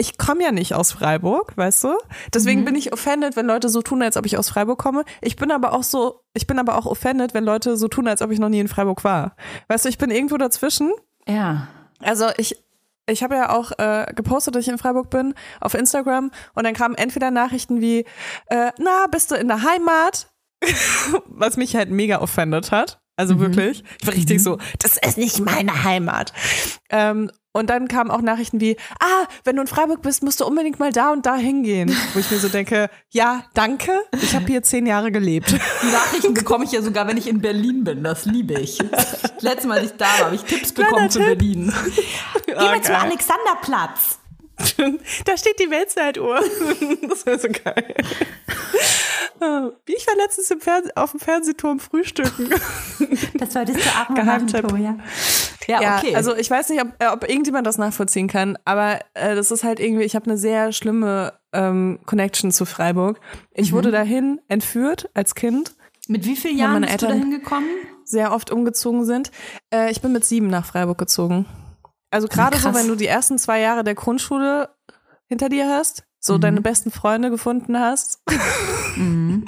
[0.00, 1.98] ich komme ja nicht aus Freiburg, weißt du?
[2.32, 2.64] Deswegen mhm.
[2.64, 5.04] bin ich offended, wenn Leute so tun, als ob ich aus Freiburg komme.
[5.20, 8.22] Ich bin aber auch so, ich bin aber auch offended, wenn Leute so tun, als
[8.22, 9.36] ob ich noch nie in Freiburg war.
[9.68, 10.90] Weißt du, ich bin irgendwo dazwischen.
[11.28, 11.68] Ja.
[12.02, 12.56] Also ich,
[13.06, 16.72] ich habe ja auch äh, gepostet, dass ich in Freiburg bin auf Instagram und dann
[16.72, 18.06] kamen entweder Nachrichten wie,
[18.46, 20.29] äh, na, bist du in der Heimat?
[21.26, 23.00] Was mich halt mega offended hat.
[23.16, 23.40] Also mhm.
[23.40, 23.84] wirklich.
[24.00, 24.42] Ich war richtig mhm.
[24.42, 26.32] so, das ist nicht meine Heimat.
[26.88, 30.46] Ähm, und dann kamen auch Nachrichten wie, ah, wenn du in Freiburg bist, musst du
[30.46, 31.94] unbedingt mal da und da hingehen.
[32.14, 33.90] Wo ich mir so denke, ja, danke,
[34.22, 35.50] ich habe hier zehn Jahre gelebt.
[35.50, 38.04] Die Nachrichten bekomme ich ja sogar, wenn ich in Berlin bin.
[38.04, 38.78] Das liebe ich.
[39.40, 41.72] Letztes Mal, als ich da war, habe ich Tipps bekommen zu Berlin.
[42.46, 42.82] Geh mal okay.
[42.82, 44.19] zum Alexanderplatz.
[45.24, 46.40] da steht die Weltzeituhr.
[47.08, 47.94] das wäre so geil.
[49.86, 50.52] Wie ich war letztens
[50.96, 52.50] auf dem Fernsehturm frühstücken.
[53.34, 55.80] Das solltest du auch mal machen, ja.
[55.80, 56.14] ja, okay.
[56.14, 59.64] also ich weiß nicht, ob, äh, ob irgendjemand das nachvollziehen kann, aber äh, das ist
[59.64, 63.18] halt irgendwie, ich habe eine sehr schlimme ähm, Connection zu Freiburg.
[63.54, 63.76] Ich mhm.
[63.76, 65.74] wurde dahin entführt als Kind.
[66.08, 67.68] Mit wie vielen Jahren bist Eltern du dahin gekommen?
[68.04, 69.30] Sehr oft umgezogen sind.
[69.72, 71.46] Äh, ich bin mit sieben nach Freiburg gezogen.
[72.10, 74.70] Also gerade so, wenn du die ersten zwei Jahre der Grundschule
[75.26, 76.40] hinter dir hast, so mhm.
[76.40, 78.20] deine besten Freunde gefunden hast,
[78.96, 79.44] mhm.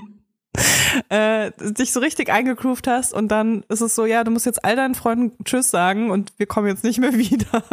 [1.08, 4.64] äh, dich so richtig eingegroovt hast und dann ist es so, ja, du musst jetzt
[4.64, 7.64] all deinen Freunden Tschüss sagen und wir kommen jetzt nicht mehr wieder.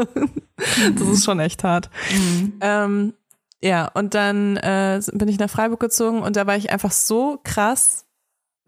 [0.95, 1.89] das ist schon echt hart.
[2.11, 2.53] Mhm.
[2.61, 3.13] Ähm,
[3.61, 7.39] ja, und dann äh, bin ich nach Freiburg gezogen und da war ich einfach so
[7.43, 8.05] krass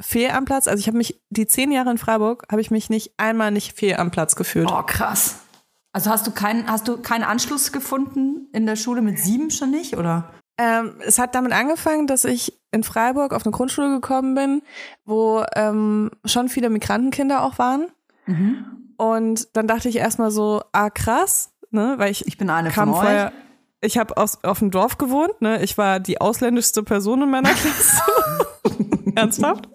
[0.02, 0.68] fehl am Platz.
[0.68, 3.78] Also ich habe mich die zehn Jahre in Freiburg habe ich mich nicht einmal nicht
[3.78, 4.70] fehl am Platz gefühlt.
[4.70, 5.36] Oh krass.
[5.94, 9.72] Also hast du keinen, hast du keinen Anschluss gefunden in der Schule mit sieben schon
[9.72, 10.32] nicht, oder?
[10.58, 14.62] Ähm, es hat damit angefangen, dass ich in Freiburg auf eine Grundschule gekommen bin,
[15.06, 17.88] wo ähm, schon viele Migrantenkinder auch waren.
[18.26, 18.94] Mhm.
[18.98, 22.90] Und dann dachte ich erstmal so, ah krass, ne, weil ich, ich bin eine kam
[22.90, 23.34] von vorher, euch.
[23.84, 25.64] Ich habe auf dem Dorf gewohnt, ne?
[25.64, 28.04] Ich war die ausländischste Person in meiner Klasse.
[29.16, 29.68] Ernsthaft?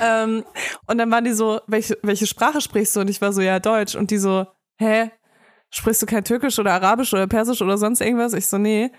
[0.00, 0.44] ähm,
[0.86, 3.00] und dann waren die so, welche, welche Sprache sprichst du?
[3.00, 3.94] Und ich war so, ja, Deutsch.
[3.94, 4.46] Und die so,
[4.78, 5.10] hä?
[5.70, 8.32] Sprichst du kein Türkisch oder Arabisch oder Persisch oder sonst irgendwas?
[8.32, 8.90] Ich so, nee.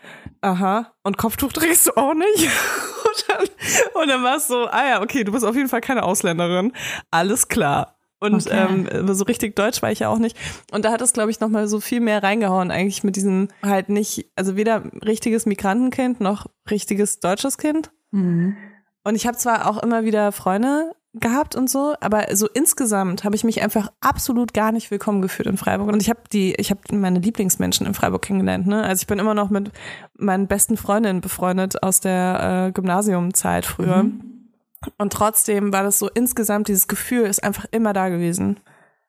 [0.42, 0.94] Aha.
[1.04, 2.38] Und Kopftuch trägst du auch nicht?
[3.06, 5.82] und dann, und dann war es so, ah ja, okay, du bist auf jeden Fall
[5.82, 6.74] keine Ausländerin.
[7.12, 7.96] Alles klar.
[8.22, 8.88] Und okay.
[8.90, 10.38] ähm, so richtig deutsch war ich ja auch nicht.
[10.72, 13.88] Und da hat es, glaube ich, nochmal so viel mehr reingehauen, eigentlich mit diesem halt
[13.88, 17.92] nicht, also weder richtiges Migrantenkind noch richtiges deutsches Kind.
[18.12, 18.58] Mhm.
[19.06, 23.36] Und ich habe zwar auch immer wieder Freunde gehabt und so, aber so insgesamt habe
[23.36, 26.70] ich mich einfach absolut gar nicht willkommen gefühlt in Freiburg und ich habe die ich
[26.70, 28.84] habe meine Lieblingsmenschen in Freiburg kennengelernt, ne?
[28.84, 29.72] Also ich bin immer noch mit
[30.14, 34.04] meinen besten Freundinnen befreundet aus der äh, Gymnasiumzeit früher.
[34.04, 34.52] Mhm.
[34.98, 38.60] Und trotzdem war das so insgesamt dieses Gefühl ist einfach immer da gewesen.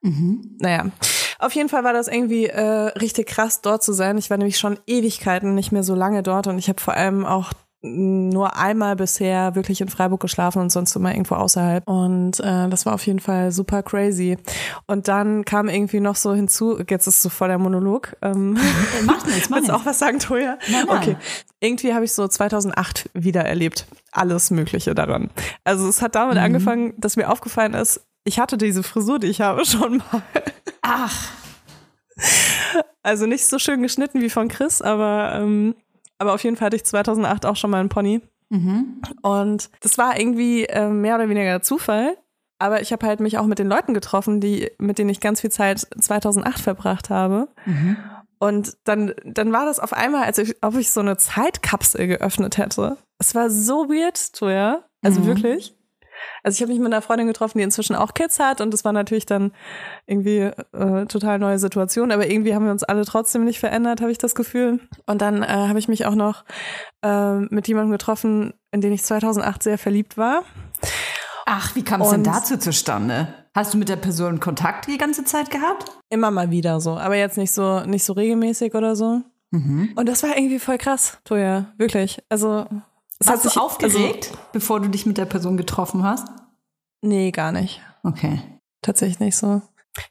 [0.01, 0.57] Mhm.
[0.59, 0.87] Naja.
[1.39, 4.19] Auf jeden Fall war das irgendwie äh, richtig krass, dort zu sein.
[4.19, 7.25] Ich war nämlich schon Ewigkeiten nicht mehr so lange dort und ich habe vor allem
[7.25, 7.53] auch
[7.83, 11.89] nur einmal bisher wirklich in Freiburg geschlafen und sonst immer irgendwo außerhalb.
[11.89, 14.37] Und äh, das war auf jeden Fall super crazy.
[14.87, 18.17] Und dann kam irgendwie noch so hinzu, jetzt ist so voll der Monolog.
[18.21, 18.59] Ähm,
[19.05, 20.59] Mach nichts, mach Willst auch was sagen, Toja?
[20.71, 20.99] Nein, nein.
[20.99, 21.17] Okay.
[21.61, 23.87] Irgendwie habe ich so 2008 wieder erlebt.
[24.13, 25.31] Alles Mögliche daran.
[25.65, 29.41] Also es hat damit angefangen, dass mir aufgefallen ist, ich hatte diese Frisur, die ich
[29.41, 30.23] habe, schon mal.
[30.83, 31.31] Ach,
[33.03, 35.75] Also nicht so schön geschnitten wie von Chris, aber, ähm,
[36.21, 38.21] aber auf jeden Fall hatte ich 2008 auch schon mal einen Pony.
[38.51, 39.01] mhm.
[39.23, 42.17] Und das war irgendwie äh, mehr oder weniger Zufall.
[42.59, 45.41] Aber ich habe halt mich auch mit den Leuten getroffen, die, mit denen ich ganz
[45.41, 47.49] viel Zeit 2008 verbracht habe.
[47.65, 47.97] Mhm.
[48.39, 52.59] Und dann, dann war das auf einmal, als ich, ob ich so eine Zeitkapsel geöffnet
[52.59, 52.97] hätte.
[53.19, 54.85] Es war so weird, Toja.
[55.03, 55.27] Also Mhm.
[55.27, 55.75] wirklich.
[56.43, 58.85] Also ich habe mich mit einer Freundin getroffen, die inzwischen auch Kids hat und das
[58.85, 59.53] war natürlich dann
[60.07, 64.13] irgendwie äh, total neue Situation, aber irgendwie haben wir uns alle trotzdem nicht verändert, habe
[64.13, 64.81] ich das Gefühl.
[65.07, 66.45] Und dann äh, habe ich mich auch noch
[67.03, 70.43] äh, mit jemandem getroffen, in den ich 2008 sehr verliebt war.
[71.47, 73.35] Ach, wie kam es denn dazu zustande?
[73.55, 75.91] Hast du mit der Person Kontakt die ganze Zeit gehabt?
[76.09, 79.23] Immer mal wieder so, aber jetzt nicht so nicht so regelmäßig oder so.
[79.51, 79.91] Mhm.
[79.97, 82.23] Und das war irgendwie voll krass, Toja, wirklich.
[82.29, 82.67] Also
[83.21, 86.27] es Warst hat sich du aufgeregt, bevor du dich mit der Person getroffen hast?
[86.29, 86.43] Also,
[87.03, 87.81] nee, gar nicht.
[88.03, 88.41] Okay.
[88.83, 89.63] Tatsächlich nicht so.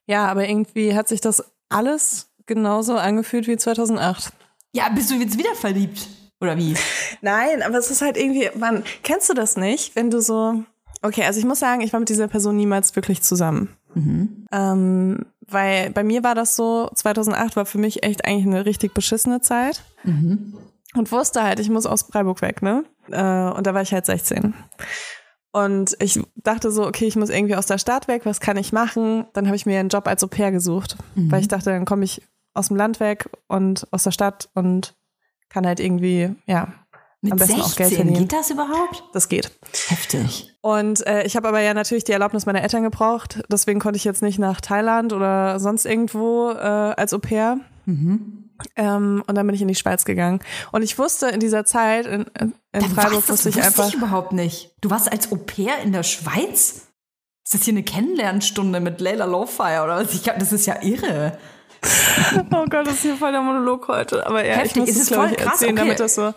[0.05, 4.31] Ja, aber irgendwie hat sich das alles genauso angefühlt wie 2008.
[4.73, 6.07] Ja, bist du jetzt wieder verliebt?
[6.39, 6.75] Oder wie?
[7.21, 10.63] Nein, aber es ist halt irgendwie, man, kennst du das nicht, wenn du so,
[11.01, 13.75] okay, also ich muss sagen, ich war mit dieser Person niemals wirklich zusammen.
[13.95, 14.45] Mhm.
[14.51, 18.93] Ähm, weil bei mir war das so, 2008 war für mich echt eigentlich eine richtig
[18.93, 20.53] beschissene Zeit Mhm.
[20.95, 22.83] Und wusste halt, ich muss aus Freiburg weg, ne?
[23.11, 24.53] Äh, und da war ich halt 16.
[25.51, 28.71] Und ich dachte so, okay, ich muss irgendwie aus der Stadt weg, was kann ich
[28.71, 29.25] machen?
[29.33, 32.05] Dann habe ich mir einen Job als Au pair gesucht, weil ich dachte, dann komme
[32.05, 32.21] ich
[32.53, 34.95] aus dem Land weg und aus der Stadt und
[35.49, 36.67] kann halt irgendwie, ja,
[37.21, 38.17] Mit am besten 16 auch Geld verdienen.
[38.19, 39.03] geht das überhaupt?
[39.13, 39.51] Das geht.
[39.87, 40.55] Heftig.
[40.61, 43.41] Und äh, ich habe aber ja natürlich die Erlaubnis meiner Eltern gebraucht.
[43.51, 47.59] Deswegen konnte ich jetzt nicht nach Thailand oder sonst irgendwo äh, als Au pair.
[47.85, 48.48] Mhm.
[48.75, 50.41] Ähm, und dann bin ich in die Schweiz gegangen.
[50.71, 53.87] Und ich wusste in dieser Zeit in, in, Freiburg, das wusste ich einfach.
[53.87, 54.71] ich überhaupt nicht.
[54.81, 56.87] Du warst als Au pair in der Schweiz?
[57.45, 60.13] Ist das hier eine Kennenlernstunde mit Leila Lowfire oder was?
[60.13, 61.37] Ich glaub, das ist ja irre.
[62.51, 64.25] oh Gott, das ist hier voll der Monolog heute.
[64.27, 64.71] Aber ja, Heftig.
[64.71, 65.53] ich muss Ist es, es glaube voll ich, krass?
[65.53, 65.81] erzählen, Okay.
[65.81, 66.33] damit das so,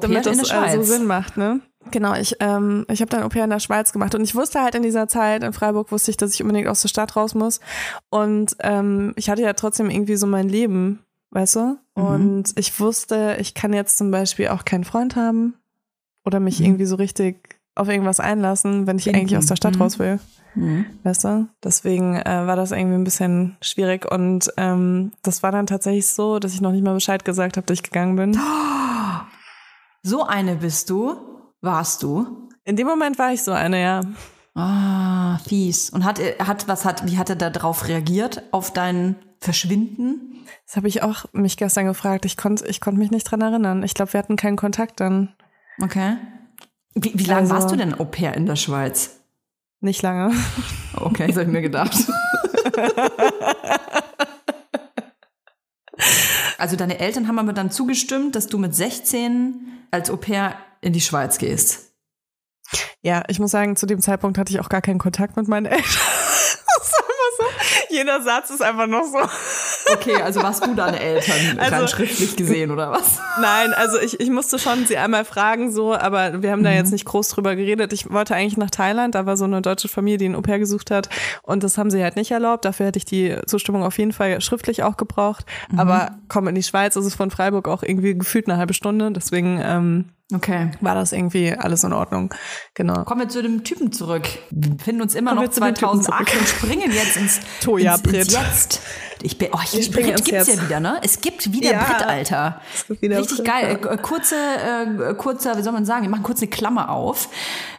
[0.00, 0.86] damit das äh, so Schweiz.
[0.86, 1.60] Sinn macht, ne?
[1.90, 4.60] Genau, ich, ähm, ich habe dann Au pair in der Schweiz gemacht und ich wusste
[4.60, 7.34] halt in dieser Zeit in Freiburg wusste ich, dass ich unbedingt aus der Stadt raus
[7.34, 7.60] muss
[8.10, 11.78] und ähm, ich hatte ja trotzdem irgendwie so mein Leben, weißt du?
[11.96, 12.04] Mhm.
[12.04, 15.54] Und ich wusste, ich kann jetzt zum Beispiel auch keinen Freund haben
[16.24, 16.66] oder mich Mhm.
[16.66, 19.20] irgendwie so richtig auf irgendwas einlassen, wenn ich Finden.
[19.20, 19.82] eigentlich aus der Stadt Mhm.
[19.82, 20.18] raus will.
[20.56, 20.84] Mhm.
[21.04, 21.48] Weißt du?
[21.62, 26.40] Deswegen äh, war das irgendwie ein bisschen schwierig und ähm, das war dann tatsächlich so,
[26.40, 28.38] dass ich noch nicht mal Bescheid gesagt habe, dass ich gegangen bin.
[30.02, 31.14] So eine bist du,
[31.60, 32.48] warst du.
[32.64, 34.00] In dem Moment war ich so eine, ja.
[34.54, 35.90] Ah, fies.
[35.90, 38.42] Und hat, er- hat, was hat, wie hat er da drauf reagiert?
[38.50, 40.44] Auf dein Verschwinden?
[40.66, 42.24] Das habe ich auch mich gestern gefragt.
[42.26, 43.82] Ich konnte ich konnt mich nicht dran erinnern.
[43.82, 45.34] Ich glaube, wir hatten keinen Kontakt dann.
[45.80, 46.16] Okay.
[46.94, 49.20] Wie, wie lange Also- warst du denn Au pair in der Schweiz?
[49.80, 50.34] Nicht lange.
[50.94, 51.96] Okay, das habe ich mir gedacht.
[56.58, 60.92] Also deine Eltern haben aber dann zugestimmt, dass du mit 16 als Au pair in
[60.92, 61.92] die Schweiz gehst.
[63.02, 65.66] Ja, ich muss sagen, zu dem Zeitpunkt hatte ich auch gar keinen Kontakt mit meinen
[65.66, 65.84] Eltern.
[65.86, 67.79] Das ist einfach so.
[67.90, 69.18] Jeder Satz ist einfach noch so.
[69.92, 73.18] Okay, also warst du deine Eltern Also- schriftlich gesehen oder was?
[73.40, 76.92] Nein, also ich, ich musste schon sie einmal fragen, so, aber wir haben da jetzt
[76.92, 77.92] nicht groß drüber geredet.
[77.92, 80.58] Ich wollte eigentlich nach Thailand, da war so eine deutsche Familie, die ein Au pair
[80.58, 81.08] gesucht hat
[81.42, 82.64] und das haben sie halt nicht erlaubt.
[82.64, 85.44] Dafür hätte ich die Zustimmung auf jeden Fall schriftlich auch gebraucht.
[85.76, 89.10] Aber komm in die Schweiz, ist es von Freiburg auch irgendwie gefühlt eine halbe Stunde,
[89.10, 90.70] deswegen ähm, Okay.
[90.80, 92.32] war das irgendwie alles in Ordnung.
[92.74, 93.04] Genau.
[93.04, 94.28] Kommen wir zu dem Typen zurück.
[94.50, 96.40] Wir befinden uns immer Kommen noch wir zu dem Typen 2008 zurück.
[96.40, 98.32] und springen jetzt ins, Toja, ins, ins.
[98.32, 98.80] Jetzt.
[99.22, 100.64] Ich bin, oh, ich, springen Brit gibt's ja Jetzt.
[100.64, 100.98] wieder, ne?
[101.02, 101.84] Es gibt wieder Ja.
[101.84, 102.60] Brit, Alter.
[102.74, 103.78] Es gibt wieder Richtig Brit, geil.
[103.84, 103.90] ja.
[103.92, 107.28] Äh, kurze, äh, kurzer, wie soll man sagen, wir machen kurz eine Klammer auf.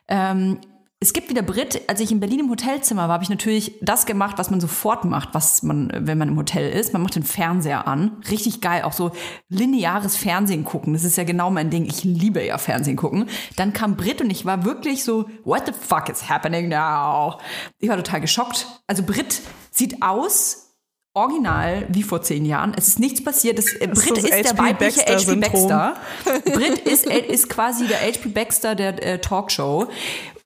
[0.08, 0.60] Ähm,
[1.04, 1.82] es gibt wieder Brit.
[1.88, 5.04] Als ich in Berlin im Hotelzimmer war, habe ich natürlich das gemacht, was man sofort
[5.04, 6.94] macht, was man, wenn man im Hotel ist.
[6.94, 8.22] Man macht den Fernseher an.
[8.30, 8.84] Richtig geil.
[8.84, 9.12] Auch so
[9.50, 10.94] lineares Fernsehen gucken.
[10.94, 11.86] Das ist ja genau mein Ding.
[11.88, 13.28] Ich liebe ja Fernsehen gucken.
[13.56, 17.40] Dann kam Brit und ich war wirklich so, what the fuck is happening now?
[17.80, 18.68] Ich war total geschockt.
[18.86, 20.72] Also Brit sieht aus
[21.14, 22.74] original wie vor zehn Jahren.
[22.78, 23.58] Es ist nichts passiert.
[23.58, 25.36] Das, äh, ist Brit das ist, der weibliche HP.
[25.36, 25.96] Baxter.
[26.46, 29.88] Brit ist, äh, ist quasi der HP Baxter der äh, Talkshow.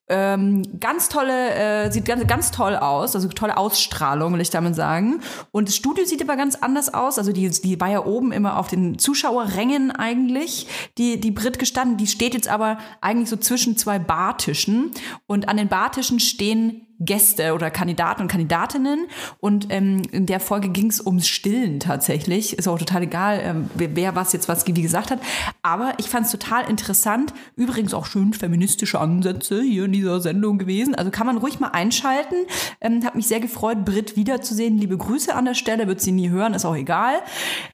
[0.08, 4.76] Ähm, ganz tolle, äh, sieht ganz, ganz toll aus, also tolle Ausstrahlung, will ich damit
[4.76, 5.22] sagen.
[5.52, 7.18] Und das Studio sieht aber ganz anders aus.
[7.18, 10.68] Also die, die war ja oben immer auf den Zuschauerrängen eigentlich,
[11.00, 11.98] die, die Brit gestanden.
[11.98, 14.92] Die steht jetzt aber eigentlich so zwischen zwei Bartischen.
[15.26, 19.08] Und an den Bartischen stehen Gäste oder Kandidaten und Kandidatinnen.
[19.40, 22.58] Und ähm, in der Folge ging es ums Stillen tatsächlich.
[22.58, 25.20] Ist auch total egal, ähm, wer, was jetzt was wie gesagt hat.
[25.62, 27.34] Aber ich fand es total interessant.
[27.56, 30.96] Übrigens auch schön feministische Ansätze hier in dieser Sendung gewesen.
[30.96, 32.36] Also kann man ruhig mal einschalten.
[32.80, 34.78] Ähm, hat mich sehr gefreut, Brit wiederzusehen.
[34.78, 35.88] Liebe Grüße an der Stelle.
[35.88, 37.16] Wird sie nie hören, ist auch egal.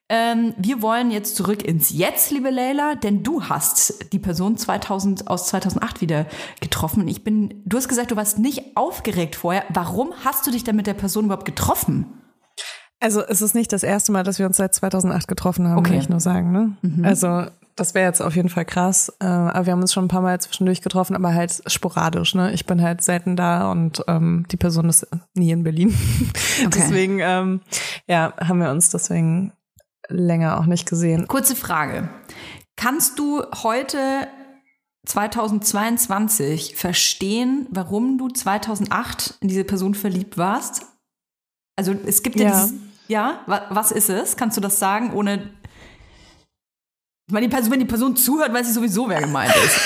[0.10, 5.28] Ähm, wir wollen jetzt zurück ins Jetzt, liebe Leila, denn du hast die Person 2000
[5.28, 6.26] aus 2008 wieder
[6.60, 7.08] getroffen.
[7.08, 9.64] Ich bin, du hast gesagt, du warst nicht aufgeregt vorher.
[9.70, 12.06] Warum hast du dich denn mit der Person überhaupt getroffen?
[13.00, 15.94] Also es ist nicht das erste Mal, dass wir uns seit 2008 getroffen haben, Okay.
[15.94, 16.52] will ich nur sagen.
[16.52, 16.78] Ne?
[16.82, 17.04] Mhm.
[17.04, 17.46] Also
[17.76, 19.12] das wäre jetzt auf jeden Fall krass.
[19.20, 22.36] Äh, aber wir haben uns schon ein paar Mal zwischendurch getroffen, aber halt sporadisch.
[22.36, 22.54] Ne?
[22.54, 25.98] Ich bin halt selten da und ähm, die Person ist nie in Berlin.
[26.76, 27.62] deswegen ähm,
[28.08, 29.54] ja, haben wir uns deswegen
[30.08, 31.28] länger auch nicht gesehen.
[31.28, 32.10] Kurze Frage.
[32.76, 33.98] Kannst du heute
[35.08, 40.86] 2022 verstehen, warum du 2008 in diese Person verliebt warst?
[41.78, 42.66] Also es gibt ja, Ja.
[42.66, 44.38] dieses, ja, wa- was ist es?
[44.38, 45.50] Kannst du das sagen, ohne
[47.28, 49.80] ich meine, die Person, wenn die Person zuhört, weiß ich sowieso, wer gemeint ist.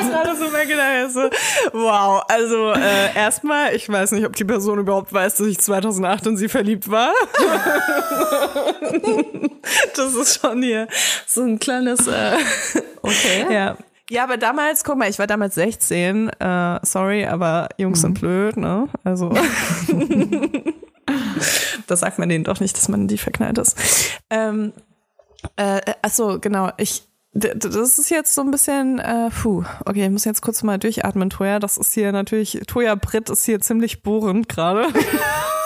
[0.52, 1.22] War gerade so.
[1.22, 1.28] So,
[1.72, 6.26] wow, also äh, erstmal, ich weiß nicht, ob die Person überhaupt weiß, dass ich 2008
[6.26, 7.12] in sie verliebt war.
[9.96, 10.86] das ist schon hier
[11.26, 12.06] so ein kleines.
[12.06, 12.36] Äh,
[13.04, 13.46] Okay.
[13.52, 13.76] ja.
[14.10, 16.28] Ja, aber damals, guck mal, ich war damals 16.
[16.28, 18.86] Äh, sorry, aber Jungs sind blöd, ne?
[19.02, 19.32] Also.
[21.86, 23.78] das sagt man denen doch nicht, dass man die verknallt ist.
[24.28, 24.74] Ähm,
[25.56, 26.70] äh, achso, genau.
[26.76, 27.04] Ich,
[27.34, 31.30] das ist jetzt so ein bisschen, äh, puh, okay, ich muss jetzt kurz mal durchatmen,
[31.30, 31.58] Toja.
[31.58, 34.86] Das ist hier natürlich, Toja Britt ist hier ziemlich bohrend gerade.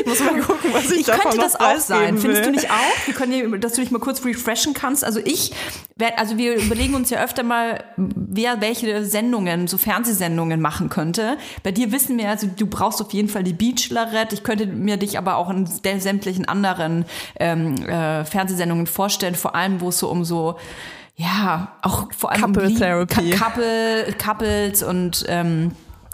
[0.00, 2.16] ich muss mal gucken, was ich, Ich davon könnte das auch sein.
[2.16, 2.52] preisgeben Findest du will.
[2.52, 3.06] nicht auch?
[3.06, 5.04] Wir können hier, dass du dich mal kurz refreshen kannst.
[5.04, 5.52] Also ich,
[5.96, 11.36] werd- also wir überlegen uns ja öfter mal, wer welche Sendungen, so Fernsehsendungen machen könnte.
[11.62, 14.34] Bei dir wissen wir, also du brauchst auf jeden Fall die Bachelorette.
[14.34, 17.04] Ich könnte mir dich aber auch in sämtlichen anderen
[17.40, 20.56] ähm, äh, Fernsehsendungen vorstellen, vor allem wo es so um so
[21.16, 23.30] ja, auch vor allem Couple Therapy.
[23.30, 25.70] Couple, Couples und ähm,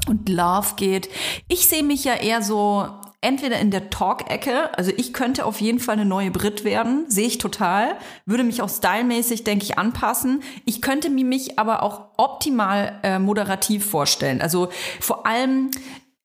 [0.09, 1.09] und Love geht.
[1.49, 2.87] Ich sehe mich ja eher so
[3.20, 7.26] entweder in der Talk-Ecke, also ich könnte auf jeden Fall eine neue Brit werden, sehe
[7.26, 10.42] ich total, würde mich auch stylmäßig, denke ich, anpassen.
[10.64, 14.40] Ich könnte mir mich aber auch optimal äh, moderativ vorstellen.
[14.40, 15.70] Also vor allem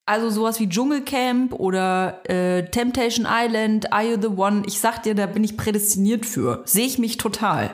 [0.05, 4.63] also sowas wie Dschungelcamp oder äh, Temptation Island, Are You the One?
[4.67, 6.61] Ich sag dir, da bin ich prädestiniert für.
[6.65, 7.73] Sehe ich mich total.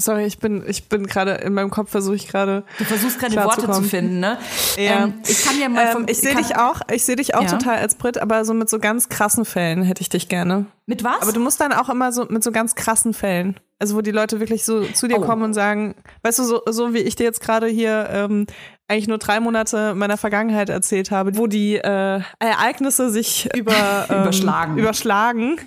[0.00, 2.64] Sorry, ich bin, ich bin gerade in meinem Kopf versuche ich gerade.
[2.78, 4.38] Du versuchst gerade Worte zu finden, ne?
[4.76, 5.04] Ja.
[5.04, 7.42] Ähm, ich kann ja mal vom, Ähm, ich sehe dich auch, ich sehe dich auch
[7.42, 7.48] Ja.
[7.48, 10.66] total als Brit, aber so mit so ganz krassen Fällen hätte ich dich gerne.
[10.86, 11.20] Mit was?
[11.22, 13.58] Aber du musst dann auch immer so mit so ganz krassen Fällen.
[13.78, 15.20] Also wo die Leute wirklich so zu dir Oh.
[15.20, 18.46] kommen und sagen, weißt du, so, so wie ich dir jetzt gerade hier ähm,
[18.88, 24.22] eigentlich nur drei Monate meiner Vergangenheit erzählt habe, wo die äh, Ereignisse sich über, ähm,
[24.22, 24.78] Überschlagen.
[24.78, 25.60] überschlagen.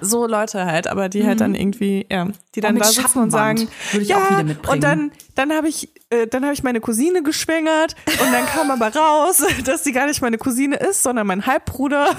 [0.00, 2.78] So Leute halt, aber die halt dann irgendwie, ja, die dann Mhm.
[2.78, 4.72] da sitzen und sagen, würde ich ja, auch wieder mitbringen.
[4.74, 8.70] und dann, dann habe ich, äh, dann habe ich meine Cousine geschwängert und dann kam
[8.70, 12.14] aber raus, dass sie gar nicht meine Cousine ist, sondern mein Halbbruder.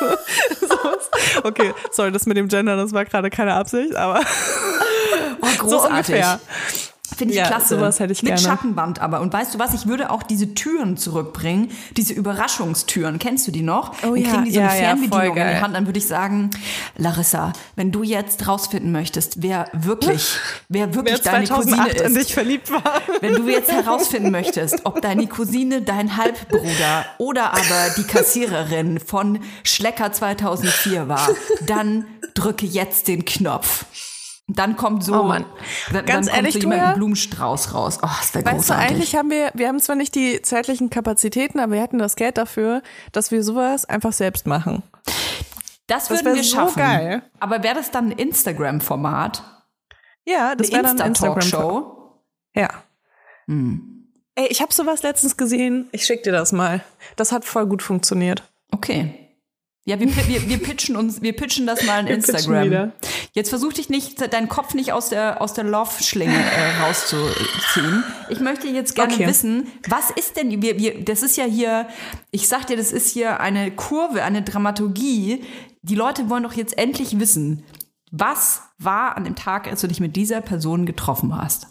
[0.00, 1.44] so, so.
[1.44, 4.20] Okay, sorry, das mit dem Gender, das war gerade keine Absicht, aber
[5.40, 5.90] Oh, so großartig.
[6.14, 6.40] ungefähr.
[7.22, 7.76] Finde ich Ja, klasse.
[7.76, 8.42] sowas hätte ich Mit gerne.
[8.42, 9.20] Schattenwand aber.
[9.20, 13.18] Und weißt du was, ich würde auch diese Türen zurückbringen, diese Überraschungstüren.
[13.18, 13.92] Kennst du die noch?
[14.02, 15.76] Oh dann ja, kriegen die so ja, eine Fernbedienung in die Hand.
[15.76, 16.50] Dann würde ich sagen,
[16.96, 20.36] Larissa, wenn du jetzt rausfinden möchtest, wer wirklich,
[20.68, 22.26] wer wirklich Wer deine 2008 Cousine in ist.
[22.28, 22.82] dich verliebt war.
[23.20, 29.38] Wenn du jetzt herausfinden möchtest, ob deine Cousine dein Halbbruder oder aber die Kassiererin von
[29.62, 31.28] Schlecker 2004 war,
[31.66, 32.04] dann
[32.34, 33.84] drücke jetzt den Knopf.
[34.48, 35.44] Dann kommt so, Oh Mann.
[35.92, 37.98] dann, Ganz dann ehrlich, kommt so jemand einen Blumenstrauß raus.
[38.02, 41.60] Oh, das wäre Weißt du, eigentlich haben wir, wir haben zwar nicht die zeitlichen Kapazitäten,
[41.60, 44.82] aber wir hätten das Geld dafür, dass wir sowas einfach selbst machen.
[45.86, 46.78] das das würden wär wir so schaffen.
[46.78, 47.22] geil.
[47.40, 49.42] Aber wäre das dann ein Instagram-Format?
[50.26, 51.38] Ja, das wäre dann ein Instagram.
[51.38, 52.20] Insta-Talkshow?
[52.54, 52.68] Ja.
[53.46, 54.08] Hm.
[54.34, 55.88] Ey, ich habe sowas letztens gesehen.
[55.92, 56.82] Ich schick dir das mal.
[57.16, 58.42] Das hat voll gut funktioniert.
[58.70, 59.21] Okay.
[59.84, 62.92] Ja, wir, wir, wir pitchen uns, wir pitchen das mal in Wir Instagram.
[63.32, 68.04] Jetzt versuch dich nicht, deinen Kopf nicht aus der, aus der Love-Schlinge äh, rauszuziehen.
[68.28, 69.26] Ich möchte jetzt gerne Okay.
[69.26, 71.88] wissen, was ist denn, wir, wir, das ist ja hier,
[72.30, 75.42] ich sag dir, das ist hier eine Kurve, eine Dramaturgie.
[75.82, 77.64] Die Leute wollen doch jetzt endlich wissen,
[78.12, 81.66] was war an dem Tag, als du dich mit dieser Person getroffen hast?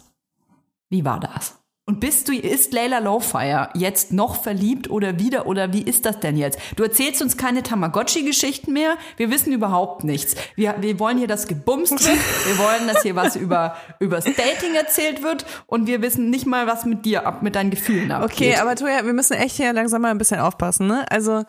[0.90, 1.61] Wie war das?
[1.84, 6.20] Und bist du, ist Layla Lowfire jetzt noch verliebt oder wieder oder wie ist das
[6.20, 6.60] denn jetzt?
[6.76, 8.96] Du erzählst uns keine Tamagotchi-Geschichten mehr.
[9.16, 10.36] Wir wissen überhaupt nichts.
[10.54, 12.18] Wir, wir wollen hier, dass gebumst wird.
[12.46, 15.44] Wir wollen, dass hier was über, übers Dating erzählt wird.
[15.66, 18.30] Und wir wissen nicht mal, was mit dir ab, mit deinen Gefühlen abgeht.
[18.32, 20.86] Okay, aber Toja, wir müssen echt hier langsam mal ein bisschen aufpassen.
[20.86, 21.04] Ne?
[21.10, 21.42] Also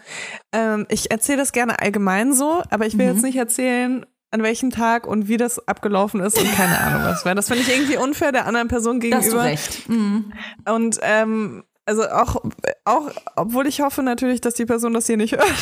[0.51, 4.03] ähm, ich erzähle das gerne allgemein so, aber ich will jetzt nicht erzählen,
[4.33, 7.23] an welchem Tag und wie das abgelaufen ist und keine Ahnung was.
[7.23, 9.43] Weil das finde ich irgendwie unfair der anderen Person da hast du gegenüber.
[9.43, 9.87] recht.
[9.87, 10.33] Mhm.
[10.65, 12.41] Und ähm, also auch,
[12.83, 15.45] auch, obwohl ich hoffe natürlich, dass die Person das hier nicht hört.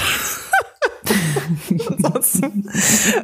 [1.89, 2.69] Ansonsten,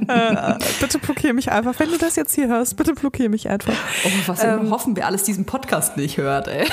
[0.09, 1.79] äh, bitte blockier mich einfach.
[1.79, 3.73] Wenn du das jetzt hier hörst, bitte blockier mich einfach.
[4.03, 6.67] Oh, was Ähm, hoffen wir alles diesen Podcast nicht hört, ey.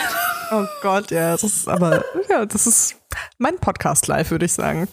[0.51, 2.97] Oh Gott, ja, das ist aber, ja, das ist
[3.39, 4.89] mein Podcast live, würde ich sagen.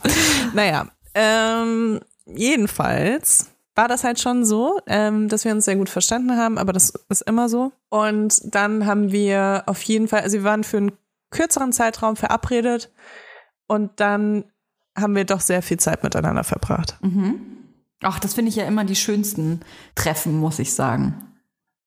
[0.53, 3.50] Naja, ähm, jedenfalls
[3.81, 6.93] war das halt schon so, ähm, dass wir uns sehr gut verstanden haben, aber das
[7.09, 7.71] ist immer so.
[7.89, 10.91] Und dann haben wir auf jeden Fall, also wir waren für einen
[11.31, 12.91] kürzeren Zeitraum verabredet
[13.65, 14.43] und dann
[14.95, 16.99] haben wir doch sehr viel Zeit miteinander verbracht.
[18.03, 19.61] Ach, das finde ich ja immer die schönsten
[19.95, 21.33] Treffen, muss ich sagen.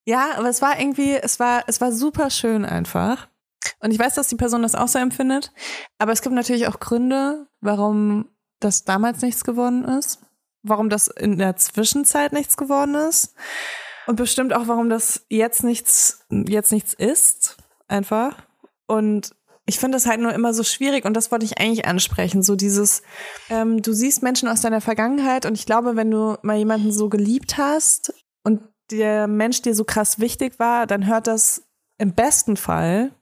[0.05, 3.29] Ja, aber es war irgendwie, es war, es war super schön einfach.
[3.79, 5.53] Und ich weiß, dass die Person das auch so empfindet.
[5.99, 10.24] Aber es gibt natürlich auch Gründe, warum das damals nichts geworden ist.
[10.65, 13.35] Warum das in der Zwischenzeit nichts geworden ist.
[14.07, 17.57] Und bestimmt auch, warum das jetzt nichts, jetzt nichts ist.
[17.87, 18.43] Einfach.
[18.87, 19.31] Und
[19.67, 22.43] ich finde das halt nur immer so schwierig und das wollte ich eigentlich ansprechen.
[22.43, 23.03] So dieses,
[23.49, 27.09] ähm, du siehst Menschen aus deiner Vergangenheit und ich glaube, wenn du mal jemanden so
[27.09, 28.13] geliebt hast
[28.43, 28.61] und
[28.91, 31.63] der Mensch dir so krass wichtig war, dann hört das
[31.97, 33.13] im besten Fall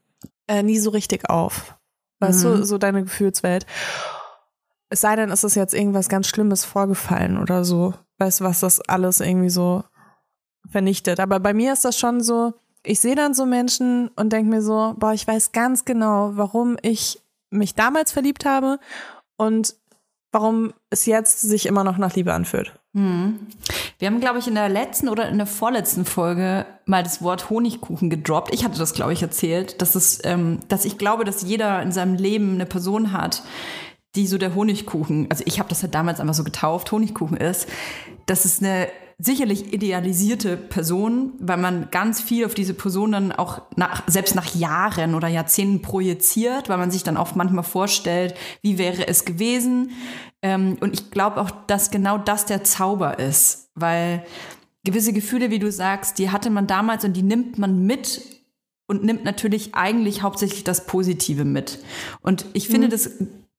[0.47, 1.75] äh, nie so richtig auf.
[2.19, 3.65] Weißt du, so deine Gefühlswelt.
[4.89, 7.93] Es sei denn, es ist jetzt irgendwas ganz Schlimmes vorgefallen oder so.
[8.19, 9.83] Weißt was das alles irgendwie so
[10.69, 11.19] vernichtet.
[11.19, 12.53] Aber bei mir ist das schon so,
[12.83, 16.77] ich sehe dann so Menschen und denke mir so, boah, ich weiß ganz genau, warum
[16.81, 18.79] ich mich damals verliebt habe
[19.37, 19.75] und
[20.31, 22.73] warum es jetzt sich immer noch nach Liebe anfühlt.
[23.99, 27.49] Wir haben, glaube ich, in der letzten oder in der vorletzten Folge mal das Wort
[27.49, 28.53] Honigkuchen gedroppt.
[28.53, 31.91] Ich hatte das, glaube ich, erzählt, dass es, ähm, dass ich glaube, dass jeder in
[31.91, 33.43] seinem Leben eine Person hat,
[34.15, 37.67] die so der Honigkuchen, also ich habe das ja damals einfach so getauft, Honigkuchen ist.
[38.25, 38.87] Das ist eine
[39.17, 44.53] sicherlich idealisierte Person, weil man ganz viel auf diese Person dann auch nach, selbst nach
[44.55, 49.91] Jahren oder Jahrzehnten projiziert, weil man sich dann auch manchmal vorstellt, wie wäre es gewesen.
[50.41, 54.25] Ähm, und ich glaube auch, dass genau das der Zauber ist, weil
[54.83, 58.21] gewisse Gefühle, wie du sagst, die hatte man damals und die nimmt man mit
[58.87, 61.79] und nimmt natürlich eigentlich hauptsächlich das Positive mit.
[62.21, 63.09] Und ich finde das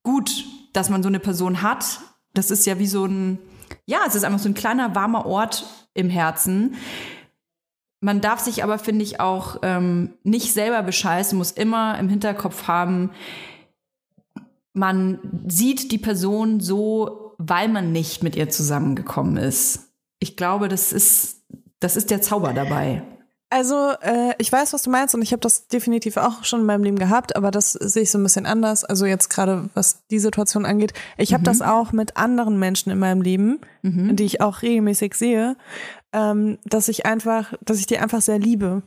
[0.05, 1.99] gut, dass man so eine Person hat.
[2.33, 3.39] Das ist ja wie so ein,
[3.85, 6.75] ja, es ist einfach so ein kleiner warmer Ort im Herzen.
[7.99, 12.67] Man darf sich aber, finde ich, auch ähm, nicht selber bescheißen, muss immer im Hinterkopf
[12.67, 13.11] haben,
[14.75, 19.93] man sieht die Person so, weil man nicht mit ihr zusammengekommen ist.
[20.19, 21.43] Ich glaube, das ist,
[21.79, 23.03] das ist der Zauber dabei.
[23.55, 26.65] Also, äh, ich weiß, was du meinst und ich habe das definitiv auch schon in
[26.65, 28.83] meinem Leben gehabt, aber das sehe ich so ein bisschen anders.
[28.83, 30.91] Also jetzt gerade, was die Situation angeht.
[31.17, 35.55] Ich habe das auch mit anderen Menschen in meinem Leben, die ich auch regelmäßig sehe,
[36.11, 38.83] ähm, dass ich einfach, dass ich die einfach sehr liebe.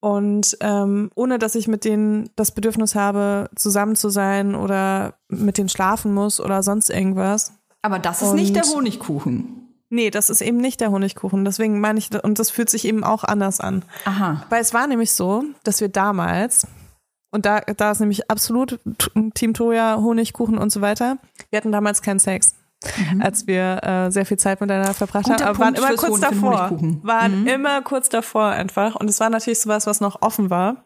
[0.00, 5.56] Und ähm, ohne dass ich mit denen das Bedürfnis habe, zusammen zu sein oder mit
[5.56, 7.52] denen schlafen muss oder sonst irgendwas.
[7.82, 9.67] Aber das ist nicht der Und- Honigkuchen.
[9.90, 11.44] Nee, das ist eben nicht der Honigkuchen.
[11.44, 13.84] Deswegen meine ich, und das fühlt sich eben auch anders an.
[14.04, 14.44] Aha.
[14.50, 16.66] Weil es war nämlich so, dass wir damals,
[17.30, 18.78] und da, da ist nämlich absolut
[19.34, 21.16] Team Toya, Honigkuchen und so weiter,
[21.50, 22.54] wir hatten damals keinen Sex.
[23.18, 26.70] Als wir äh, sehr viel Zeit miteinander verbracht Guter haben, aber waren immer kurz davor.
[27.02, 28.94] Waren immer kurz davor einfach.
[28.94, 30.84] Und es war natürlich sowas, was noch offen war.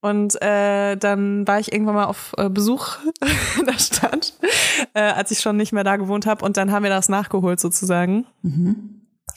[0.00, 2.98] Und äh, dann war ich irgendwann mal auf äh, Besuch
[3.58, 4.34] in der Stadt,
[4.94, 6.44] äh, als ich schon nicht mehr da gewohnt habe.
[6.44, 8.26] Und dann haben wir das nachgeholt sozusagen.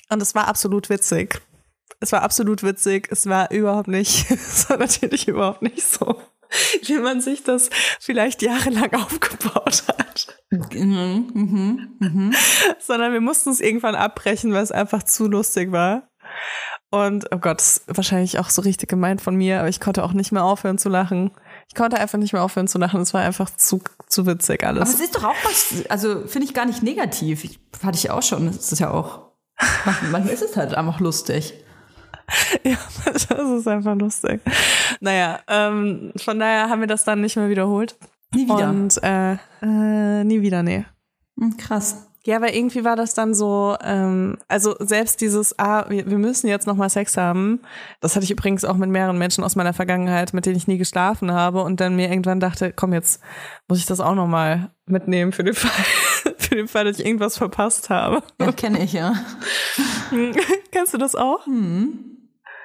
[0.09, 1.41] Und es war absolut witzig.
[1.99, 3.07] Es war absolut witzig.
[3.12, 6.22] Es war überhaupt nicht, es war natürlich überhaupt nicht so,
[6.84, 10.38] wie man sich das vielleicht jahrelang aufgebaut hat.
[10.49, 12.36] Mhm, mhm, mhm.
[12.80, 16.09] Sondern wir mussten es irgendwann abbrechen, weil es einfach zu lustig war.
[16.94, 20.12] Und, oh Gott, ist wahrscheinlich auch so richtig gemeint von mir, aber ich konnte auch
[20.12, 21.32] nicht mehr aufhören zu lachen.
[21.70, 23.00] Ich konnte einfach nicht mehr aufhören zu lachen.
[23.00, 24.96] Es war einfach zu, zu witzig Aber alles.
[24.96, 27.46] es ist doch auch was, also finde ich gar nicht negativ.
[27.46, 28.46] Ich, hatte ich auch schon.
[28.50, 29.22] Es ist ja auch,
[29.86, 31.54] manchmal manchmal ist es halt einfach lustig.
[32.64, 34.39] Ja, das ist einfach lustig.
[35.02, 37.98] Naja, ähm, von daher haben wir das dann nicht mehr wiederholt.
[38.34, 38.70] Nie wieder.
[38.70, 40.86] Und äh, äh, nie wieder, nee.
[41.38, 42.08] Hm, krass.
[42.24, 46.47] Ja, aber irgendwie war das dann so, ähm, also selbst dieses, ah, wir, wir müssen
[46.47, 47.61] jetzt nochmal Sex haben,
[47.99, 50.78] das hatte ich übrigens auch mit mehreren Menschen aus meiner Vergangenheit, mit denen ich nie
[50.78, 53.22] geschlafen habe und dann mir irgendwann dachte, komm, jetzt
[53.67, 55.72] muss ich das auch nochmal mitnehmen für den Fall,
[56.38, 58.22] für den Fall, dass ich irgendwas verpasst habe.
[58.39, 59.15] Ja, kenne ich, ja.
[60.72, 61.47] Kennst du das auch?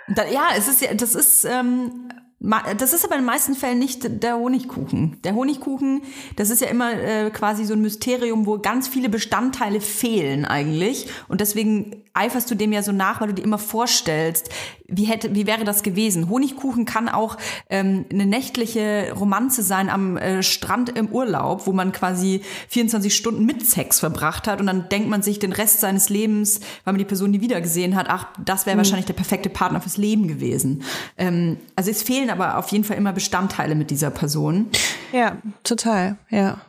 [0.09, 3.79] Da, ja, es ist ja, das ist, ähm, das ist aber in den meisten Fällen
[3.79, 5.21] nicht der Honigkuchen.
[5.25, 6.03] Der Honigkuchen,
[6.37, 11.09] das ist ja immer äh, quasi so ein Mysterium, wo ganz viele Bestandteile fehlen eigentlich.
[11.29, 14.51] Und deswegen eiferst du dem ja so nach, weil du dir immer vorstellst,
[14.89, 16.29] wie hätte, wie wäre das gewesen?
[16.29, 17.37] Honigkuchen kann auch
[17.69, 23.45] ähm, eine nächtliche Romanze sein am äh, Strand im Urlaub, wo man quasi 24 Stunden
[23.45, 26.99] mit Sex verbracht hat und dann denkt man sich den Rest seines Lebens, weil man
[26.99, 30.29] die Person nie wieder gesehen hat, ach, das wäre wahrscheinlich der perfekte Partner fürs Leben
[30.29, 30.83] gewesen.
[31.17, 34.69] Ähm, also es fehlen aber auf jeden Fall immer Bestandteile mit dieser Person.
[35.13, 36.61] Ja, total, ja.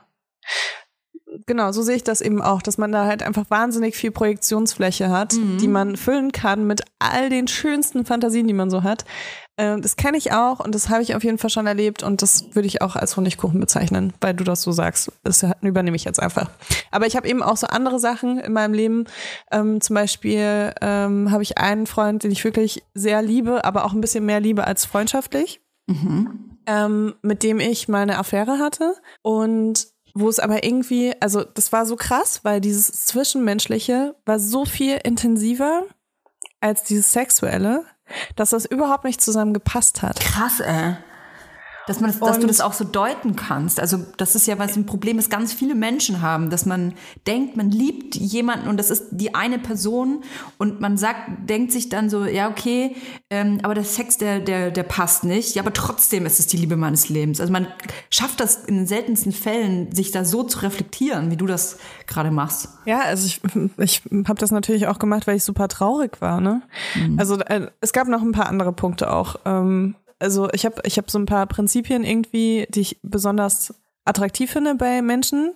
[1.46, 5.10] Genau, so sehe ich das eben auch, dass man da halt einfach wahnsinnig viel Projektionsfläche
[5.10, 9.06] hat, die man füllen kann mit all den schönsten Fantasien, die man so hat.
[9.58, 12.22] Äh, Das kenne ich auch und das habe ich auf jeden Fall schon erlebt und
[12.22, 15.12] das würde ich auch als Honigkuchen bezeichnen, weil du das so sagst.
[15.24, 16.50] Das übernehme ich jetzt einfach.
[16.92, 19.06] Aber ich habe eben auch so andere Sachen in meinem Leben.
[19.52, 23.94] Ähm, zum Beispiel ähm, habe ich einen Freund, den ich wirklich sehr liebe, aber auch
[23.94, 25.60] ein bisschen mehr liebe als freundschaftlich
[26.68, 31.72] ähm, mit dem ich mal eine Affäre hatte und wo es aber irgendwie, also das
[31.72, 35.84] war so krass, weil dieses Zwischenmenschliche war so viel intensiver
[36.60, 37.86] als dieses Sexuelle,
[38.36, 40.20] dass das überhaupt nicht zusammen gepasst hat.
[40.20, 40.96] Krass, ey.
[41.88, 43.80] Dass, man das, dass du das auch so deuten kannst.
[43.80, 46.94] Also das ist ja was ein Problem, das ganz viele Menschen haben, dass man
[47.26, 50.24] denkt, man liebt jemanden und das ist die eine Person
[50.58, 52.96] und man sagt, denkt sich dann so, ja okay,
[53.30, 55.56] ähm, aber der Sex, der, der, der passt nicht.
[55.56, 57.40] Ja, aber trotzdem ist es die Liebe meines Lebens.
[57.40, 57.68] Also man
[58.10, 62.32] schafft das in den seltensten Fällen, sich da so zu reflektieren, wie du das gerade
[62.32, 62.70] machst.
[62.86, 63.42] Ja, also ich,
[63.78, 66.42] ich habe das natürlich auch gemacht, weil ich super traurig war.
[66.42, 66.62] Ne?
[67.18, 69.38] Also äh, es gab noch ein paar andere Punkte auch.
[69.46, 73.74] Ähm, also ich habe ich hab so ein paar Prinzipien irgendwie, die ich besonders
[74.06, 75.56] attraktiv finde bei Menschen.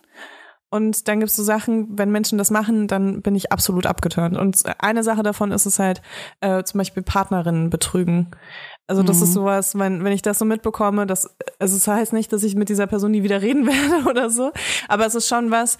[0.69, 4.37] Und dann gibt's so Sachen, wenn Menschen das machen, dann bin ich absolut abgeturnt.
[4.37, 6.01] Und eine Sache davon ist es halt
[6.39, 8.31] äh, zum Beispiel Partnerinnen betrügen.
[8.91, 12.33] Also das ist sowas, wenn, wenn ich das so mitbekomme, das, also es heißt nicht,
[12.33, 14.51] dass ich mit dieser Person nie wieder reden werde oder so,
[14.89, 15.77] aber es ist schon was,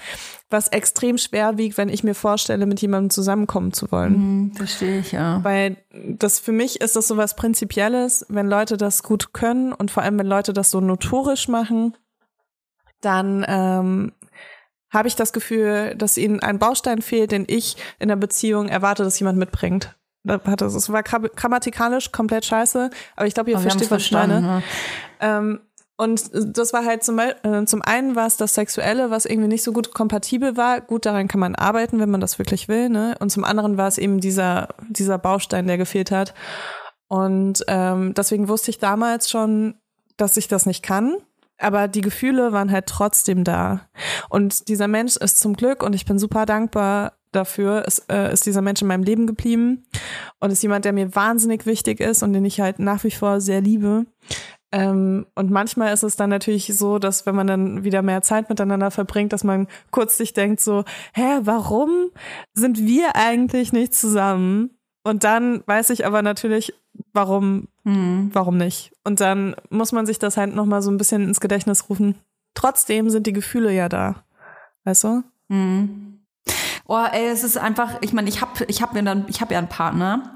[0.49, 4.53] was extrem schwer wiegt, wenn ich mir vorstelle, mit jemandem zusammenkommen zu wollen.
[4.55, 5.43] Verstehe ich, ja.
[5.43, 9.91] Weil das für mich ist das so was Prinzipielles, wenn Leute das gut können und
[9.91, 11.97] vor allem wenn Leute das so notorisch machen,
[13.01, 14.14] dann ähm,
[14.89, 19.03] habe ich das Gefühl, dass ihnen ein Baustein fehlt, den ich in der Beziehung erwarte,
[19.03, 19.97] dass jemand mitbringt.
[20.24, 23.74] Da hat das- Es war gra- grammatikalisch komplett scheiße, aber ich glaube, ihr Aber haben's
[23.74, 24.34] versteht, was ich meine.
[24.42, 24.64] verstanden,
[25.20, 25.38] ja.
[25.38, 25.60] Ähm,
[25.98, 29.62] und das war halt zum, äh, zum einen war es das Sexuelle, was irgendwie nicht
[29.64, 30.82] so gut kompatibel war.
[30.82, 32.90] Gut, daran kann man arbeiten, wenn man das wirklich will.
[32.90, 33.16] Ne?
[33.20, 36.34] Und zum anderen war es eben dieser, dieser Baustein, der gefehlt hat.
[37.08, 39.76] Und ähm, deswegen wusste ich damals schon,
[40.18, 41.18] dass ich das nicht kann.
[41.60, 43.82] Aber die Gefühle waren halt trotzdem da.
[44.30, 48.46] Und dieser Mensch ist zum Glück, und ich bin super dankbar dafür, ist, äh, ist
[48.46, 49.84] dieser Mensch in meinem Leben geblieben
[50.40, 53.42] und ist jemand, der mir wahnsinnig wichtig ist und den ich halt nach wie vor
[53.42, 54.06] sehr liebe.
[54.72, 58.50] Ähm, und manchmal ist es dann natürlich so, dass wenn man dann wieder mehr Zeit
[58.50, 62.12] miteinander verbringt, dass man kurz sich denkt so, hä, warum
[62.54, 64.72] sind wir eigentlich nicht zusammen?
[65.04, 66.74] Und dann weiß ich aber natürlich,
[67.12, 67.68] warum,
[68.34, 68.94] warum nicht.
[69.04, 72.16] Und dann muss man sich das halt nochmal so ein bisschen ins Gedächtnis rufen.
[72.54, 74.24] Trotzdem sind die Gefühle ja da.
[74.84, 75.24] Weißt du?
[76.94, 78.94] Oh, ey, es ist einfach, ich meine, ich habe ich hab
[79.30, 80.36] ich habe ja einen Partner,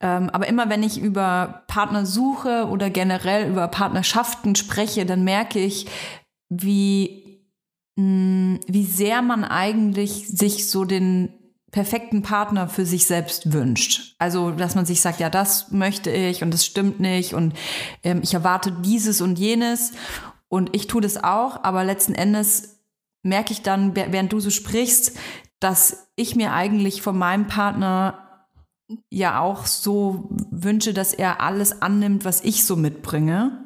[0.00, 5.60] ähm, aber immer wenn ich über Partner suche oder generell über Partnerschaften spreche, dann merke
[5.60, 5.86] ich,
[6.48, 7.46] wie,
[7.94, 11.32] mh, wie sehr man eigentlich sich so den
[11.70, 14.16] perfekten Partner für sich selbst wünscht.
[14.18, 17.54] Also, dass man sich sagt, ja, das möchte ich und das stimmt nicht und
[18.02, 19.92] ähm, ich erwarte dieses und jenes
[20.48, 22.80] und ich tue das auch, aber letzten Endes
[23.22, 25.16] merke ich dann, während du so sprichst,
[25.62, 28.48] dass ich mir eigentlich von meinem Partner
[29.10, 33.58] ja auch so wünsche, dass er alles annimmt, was ich so mitbringe.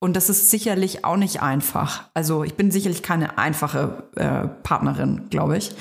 [0.00, 2.08] Und das ist sicherlich auch nicht einfach.
[2.14, 5.72] Also ich bin sicherlich keine einfache äh, Partnerin, glaube ich.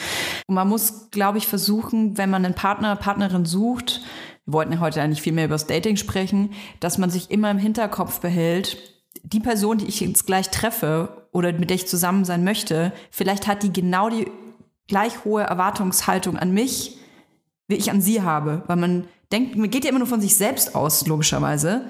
[0.47, 4.01] Und man muss, glaube ich, versuchen, wenn man einen Partner, Partnerin sucht,
[4.45, 7.51] wir wollten ja heute eigentlich viel mehr über das Dating sprechen, dass man sich immer
[7.51, 8.77] im Hinterkopf behält,
[9.23, 13.45] die Person, die ich jetzt gleich treffe oder mit der ich zusammen sein möchte, vielleicht
[13.47, 14.27] hat die genau die
[14.88, 16.97] gleich hohe Erwartungshaltung an mich,
[17.67, 18.63] wie ich an sie habe.
[18.67, 21.89] Weil man denkt, man geht ja immer nur von sich selbst aus, logischerweise.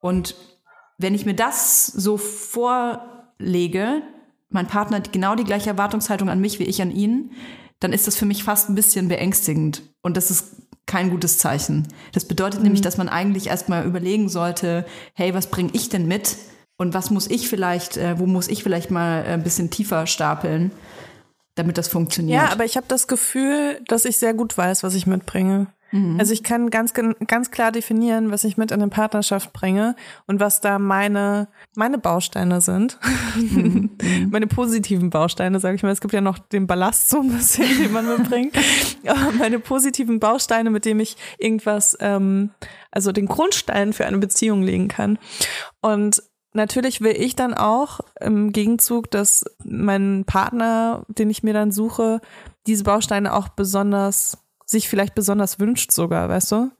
[0.00, 0.34] Und
[0.98, 4.02] wenn ich mir das so vorlege,
[4.50, 7.32] mein Partner hat genau die gleiche Erwartungshaltung an mich wie ich an ihn,
[7.80, 9.82] dann ist das für mich fast ein bisschen beängstigend.
[10.02, 11.88] Und das ist kein gutes Zeichen.
[12.12, 14.84] Das bedeutet nämlich, dass man eigentlich erstmal überlegen sollte,
[15.14, 16.36] hey, was bringe ich denn mit?
[16.76, 20.72] Und was muss ich vielleicht, äh, wo muss ich vielleicht mal ein bisschen tiefer stapeln,
[21.54, 22.42] damit das funktioniert?
[22.42, 25.68] Ja, aber ich habe das Gefühl, dass ich sehr gut weiß, was ich mitbringe.
[26.16, 29.94] Also ich kann ganz ganz klar definieren, was ich mit in eine Partnerschaft bringe
[30.26, 32.98] und was da meine meine Bausteine sind.
[34.30, 35.90] meine positiven Bausteine, sage ich mal.
[35.90, 38.56] Es gibt ja noch den Ballast so ein bisschen, den man mitbringt.
[39.06, 42.52] Aber meine positiven Bausteine, mit denen ich irgendwas, ähm,
[42.90, 45.18] also den Grundstein für eine Beziehung legen kann.
[45.82, 46.22] Und
[46.52, 52.20] natürlich will ich dann auch im Gegenzug, dass mein Partner, den ich mir dann suche,
[52.66, 54.38] diese Bausteine auch besonders
[54.72, 56.70] sich vielleicht besonders wünscht sogar, weißt du?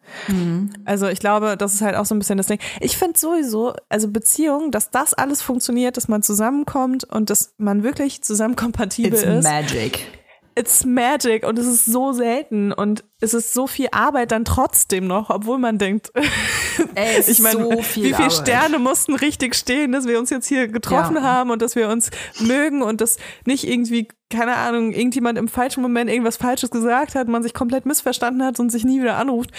[0.84, 2.58] Also ich glaube, das ist halt auch so ein bisschen das Ding.
[2.80, 7.82] Ich finde sowieso, also Beziehung, dass das alles funktioniert, dass man zusammenkommt und dass man
[7.82, 9.44] wirklich zusammen kompatibel It's ist.
[9.44, 10.21] magic.
[10.54, 15.06] It's magic und es ist so selten und es ist so viel Arbeit dann trotzdem
[15.06, 16.12] noch, obwohl man denkt,
[16.94, 18.32] Ey, ich meine, so viel wie viele Arbeit.
[18.32, 21.22] Sterne mussten richtig stehen, dass wir uns jetzt hier getroffen Ja.
[21.22, 25.80] haben und dass wir uns mögen und dass nicht irgendwie, keine Ahnung, irgendjemand im falschen
[25.82, 29.50] Moment irgendwas Falsches gesagt hat, man sich komplett missverstanden hat und sich nie wieder anruft.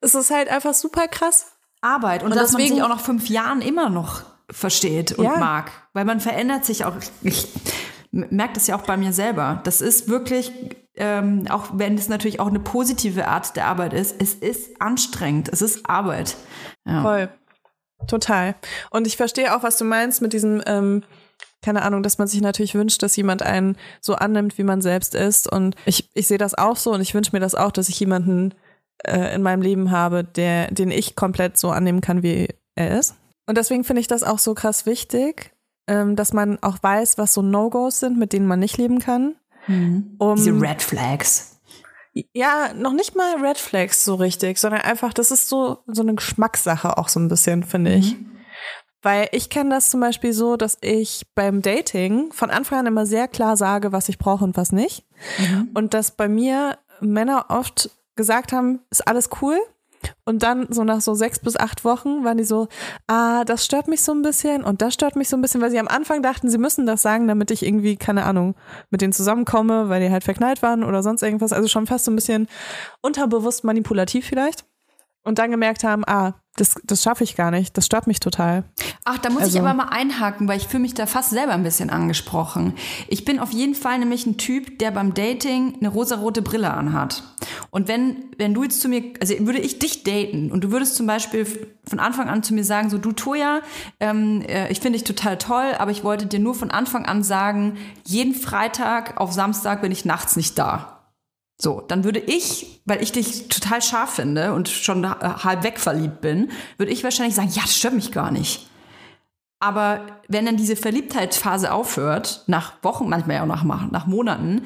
[0.00, 1.46] Es ist halt einfach super krass.
[1.80, 5.24] Arbeit und, Und dass man deswegen- sich auch nach fünf Jahren immer noch versteht und
[5.24, 5.36] Ja.
[5.36, 5.70] mag.
[5.92, 6.94] Weil man verändert sich auch.
[7.22, 7.48] Ich
[8.30, 9.60] merke das ja auch bei mir selber.
[9.64, 10.52] Das ist wirklich,
[10.96, 15.48] ähm, auch wenn es natürlich auch eine positive Art der Arbeit ist, es ist anstrengend.
[15.48, 16.36] Es ist Arbeit.
[16.86, 17.02] Ja.
[17.02, 17.28] Voll.
[18.06, 18.54] Total.
[18.90, 21.02] Und ich verstehe auch, was du meinst mit diesem, ähm,
[21.62, 25.14] keine Ahnung, dass man sich natürlich wünscht, dass jemand einen so annimmt, wie man selbst
[25.14, 25.50] ist.
[25.50, 27.98] Und ich, ich sehe das auch so und ich wünsche mir das auch, dass ich
[27.98, 28.54] jemanden
[29.04, 33.16] äh, in meinem Leben habe, der, den ich komplett so annehmen kann, wie er ist.
[33.46, 35.52] Und deswegen finde ich das auch so krass wichtig,
[35.88, 39.34] ähm, dass man auch weiß, was so No-Gos sind, mit denen man nicht leben kann.
[40.18, 41.60] Um, Diese Red Flags.
[42.32, 46.14] ja, noch nicht mal Red Flags so richtig, sondern einfach, das ist so, so eine
[46.14, 48.16] Geschmackssache auch so ein bisschen, finde ich.
[49.02, 53.06] Weil ich kenne das zum Beispiel so, dass ich beim Dating von Anfang an immer
[53.06, 55.04] sehr klar sage, was ich brauche und was nicht.
[55.74, 59.56] Und dass bei mir Männer oft gesagt haben, ist alles cool.
[60.24, 62.68] Und dann so nach so sechs bis acht Wochen waren die so,
[63.06, 65.70] ah, das stört mich so ein bisschen und das stört mich so ein bisschen, weil
[65.70, 68.54] sie am Anfang dachten, sie müssen das sagen, damit ich irgendwie, keine Ahnung,
[68.90, 71.52] mit denen zusammenkomme, weil die halt verknallt waren oder sonst irgendwas.
[71.52, 72.48] Also schon fast so ein bisschen
[73.00, 74.64] unterbewusst manipulativ vielleicht.
[75.24, 78.64] Und dann gemerkt haben, ah, das, das schaffe ich gar nicht, das stört mich total.
[79.04, 81.52] Ach, da muss Also- ich aber mal einhaken, weil ich fühle mich da fast selber
[81.52, 82.74] ein bisschen angesprochen.
[83.08, 87.22] Ich bin auf jeden Fall nämlich ein Typ, der beim Dating eine rosarote Brille anhat.
[87.70, 90.96] Und wenn, wenn du jetzt zu mir, also würde ich dich daten und du würdest
[90.96, 91.46] zum Beispiel
[91.86, 93.60] von Anfang an zu mir sagen, so du Toja,
[94.00, 97.22] ähm, äh, ich finde dich total toll, aber ich wollte dir nur von Anfang an
[97.22, 100.97] sagen, jeden Freitag auf Samstag bin ich nachts nicht da.
[101.60, 106.20] So, dann würde ich, weil ich dich total scharf finde und schon halb weg verliebt
[106.20, 108.68] bin, würde ich wahrscheinlich sagen, ja, das stört mich gar nicht.
[109.60, 114.62] Aber wenn dann diese Verliebtheitsphase aufhört, nach Wochen, manchmal ja auch nach, nach Monaten,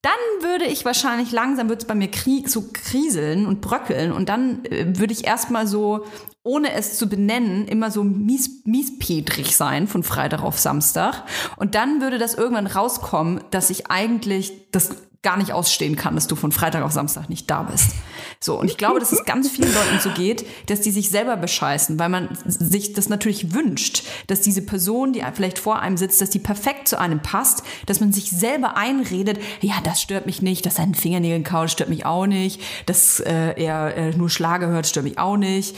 [0.00, 4.28] dann würde ich wahrscheinlich langsam, wird es bei mir Krieg, so kriseln und bröckeln und
[4.28, 6.06] dann äh, würde ich erstmal so,
[6.42, 11.22] ohne es zu benennen, immer so mies, miespetrig sein von Freitag auf Samstag.
[11.56, 16.26] Und dann würde das irgendwann rauskommen, dass ich eigentlich das gar nicht ausstehen kann, dass
[16.26, 17.94] du von Freitag auf Samstag nicht da bist.
[18.40, 21.36] So, und ich glaube, dass es ganz vielen Leuten so geht, dass die sich selber
[21.36, 26.20] bescheißen, weil man sich das natürlich wünscht, dass diese Person, die vielleicht vor einem sitzt,
[26.20, 30.42] dass die perfekt zu einem passt, dass man sich selber einredet, ja, das stört mich
[30.42, 34.28] nicht, dass er einen Fingernägeln kaut, stört mich auch nicht, dass äh, er äh, nur
[34.28, 35.76] Schlager hört, stört mich auch nicht,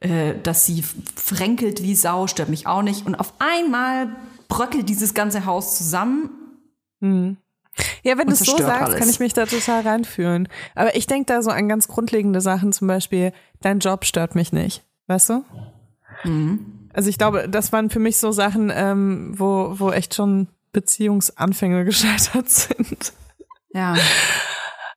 [0.00, 0.84] äh, dass sie
[1.16, 3.06] fränkelt wie Sau, stört mich auch nicht.
[3.06, 4.14] Und auf einmal
[4.46, 6.30] bröckelt dieses ganze Haus zusammen
[8.02, 8.98] Ja, wenn du es so sagst, alles.
[8.98, 10.48] kann ich mich da total reinfühlen.
[10.74, 14.52] Aber ich denke da so an ganz grundlegende Sachen, zum Beispiel, dein Job stört mich
[14.52, 14.82] nicht.
[15.06, 15.44] Weißt du?
[16.24, 16.88] Mhm.
[16.92, 21.84] Also ich glaube, das waren für mich so Sachen, ähm, wo, wo echt schon Beziehungsanfänge
[21.84, 23.12] gescheitert sind.
[23.72, 23.96] Ja.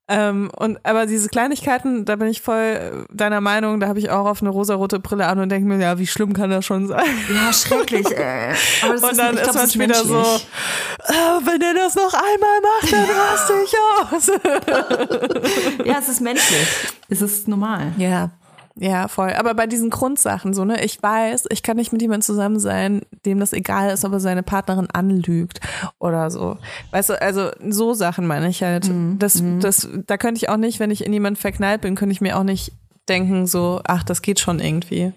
[0.09, 4.25] Ähm, und aber diese Kleinigkeiten, da bin ich voll deiner Meinung, da habe ich auch
[4.25, 7.03] auf eine rosarote Brille an und denke mir, ja, wie schlimm kann das schon sein?
[7.33, 8.53] Ja, schrecklich, ey.
[8.83, 11.95] Aber das und ist, dann ich ist glaub, man später so, ah, wenn er das
[11.95, 13.75] noch einmal macht, dann raste ich
[14.13, 14.31] aus.
[15.85, 16.67] Ja, es ist menschlich.
[17.09, 17.93] Es ist normal.
[17.97, 18.31] Ja.
[18.79, 19.33] Ja, voll.
[19.33, 23.01] Aber bei diesen Grundsachen so, ne, ich weiß, ich kann nicht mit jemandem zusammen sein,
[23.25, 25.59] dem das egal ist, ob er seine Partnerin anlügt
[25.99, 26.57] oder so.
[26.91, 28.89] Weißt du, also so Sachen meine ich halt.
[29.17, 32.21] Das, das, da könnte ich auch nicht, wenn ich in jemanden verknallt bin, könnte ich
[32.21, 32.71] mir auch nicht
[33.09, 35.13] denken, so, ach, das geht schon irgendwie.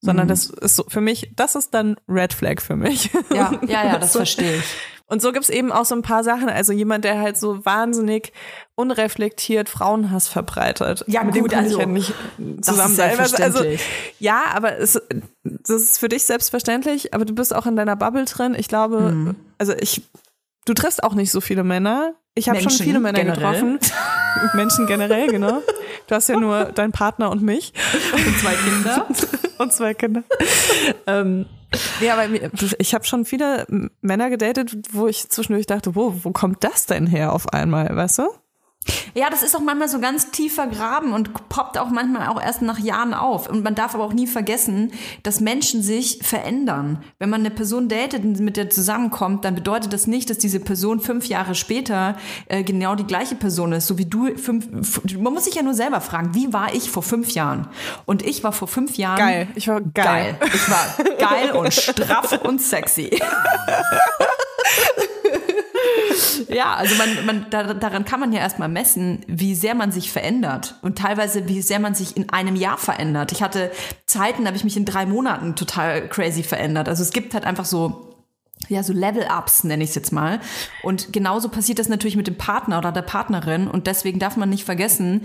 [0.00, 3.10] Sondern das ist so, für mich, das ist dann Red Flag für mich.
[3.34, 4.64] Ja, ja, ja, das verstehe ich.
[5.08, 6.48] Und so gibt's eben auch so ein paar Sachen.
[6.48, 8.32] Also jemand, der halt so wahnsinnig
[8.76, 11.02] unreflektiert Frauenhass verbreitet.
[11.08, 12.12] Ja, mit dem gut, kann also, ich ja nicht
[12.60, 13.10] zusammen sein.
[13.18, 13.80] Also, selbstverständlich.
[14.20, 15.00] ja, aber es,
[15.42, 18.54] das ist für dich selbstverständlich, aber du bist auch in deiner Bubble drin.
[18.56, 19.34] Ich glaube, Mhm.
[19.58, 20.02] also ich,
[20.66, 22.14] du triffst auch nicht so viele Männer.
[22.34, 23.36] Ich habe schon viele Männer generell.
[23.62, 23.78] getroffen.
[24.54, 25.62] Menschen generell, genau.
[26.06, 27.72] Du hast ja nur deinen Partner und mich
[28.12, 29.06] Und zwei Kinder.
[29.58, 30.22] und zwei Kinder.
[31.06, 31.46] ähm,
[32.00, 32.24] ja, aber
[32.78, 33.66] ich habe schon viele
[34.02, 38.18] Männer gedatet, wo ich zwischendurch dachte, wo, wo kommt das denn her auf einmal, weißt
[38.18, 38.28] du?
[39.14, 42.62] Ja, das ist auch manchmal so ganz tief vergraben und poppt auch manchmal auch erst
[42.62, 43.48] nach Jahren auf.
[43.48, 47.02] Und man darf aber auch nie vergessen, dass Menschen sich verändern.
[47.18, 50.60] Wenn man eine Person datet und mit der zusammenkommt, dann bedeutet das nicht, dass diese
[50.60, 52.16] Person fünf Jahre später
[52.46, 54.68] äh, genau die gleiche Person ist, so wie du fünf.
[55.18, 57.68] Man muss sich ja nur selber fragen, wie war ich vor fünf Jahren?
[58.04, 59.48] Und ich war vor fünf Jahren Geil.
[59.54, 60.36] Ich war geil.
[60.40, 60.50] geil.
[60.52, 63.10] Ich war geil und straff und sexy.
[66.48, 70.10] Ja, also man, man, da, daran kann man ja erstmal messen, wie sehr man sich
[70.10, 73.32] verändert und teilweise wie sehr man sich in einem Jahr verändert.
[73.32, 73.70] Ich hatte
[74.06, 76.88] Zeiten, da habe ich mich in drei Monaten total crazy verändert.
[76.88, 78.15] Also es gibt halt einfach so
[78.68, 80.40] ja, so Level-Ups nenne ich es jetzt mal.
[80.82, 83.68] Und genauso passiert das natürlich mit dem Partner oder der Partnerin.
[83.68, 85.22] Und deswegen darf man nicht vergessen,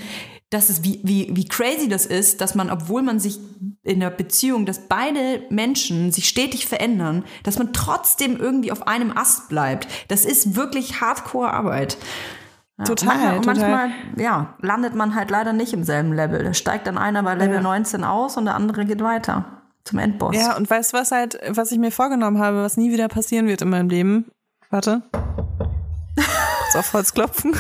[0.50, 3.40] dass es wie, wie, wie crazy das ist, dass man, obwohl man sich
[3.84, 9.16] in der Beziehung, dass beide Menschen sich stetig verändern, dass man trotzdem irgendwie auf einem
[9.16, 9.88] Ast bleibt.
[10.10, 11.98] Das ist wirklich Hardcore-Arbeit.
[12.78, 13.70] Ja, Total, und manchmal, total.
[13.72, 16.44] manchmal ja, landet man halt leider nicht im selben Level.
[16.44, 17.62] Da steigt dann einer bei Level Ja.
[17.62, 20.36] 19 aus und der andere geht weiter zum Endboss.
[20.36, 23.48] Ja, und weißt du, was halt, was ich mir vorgenommen habe, was nie wieder passieren
[23.48, 24.32] wird in meinem Leben?
[24.70, 25.04] Warte.
[26.16, 27.56] Kurz auf Holz klopfen.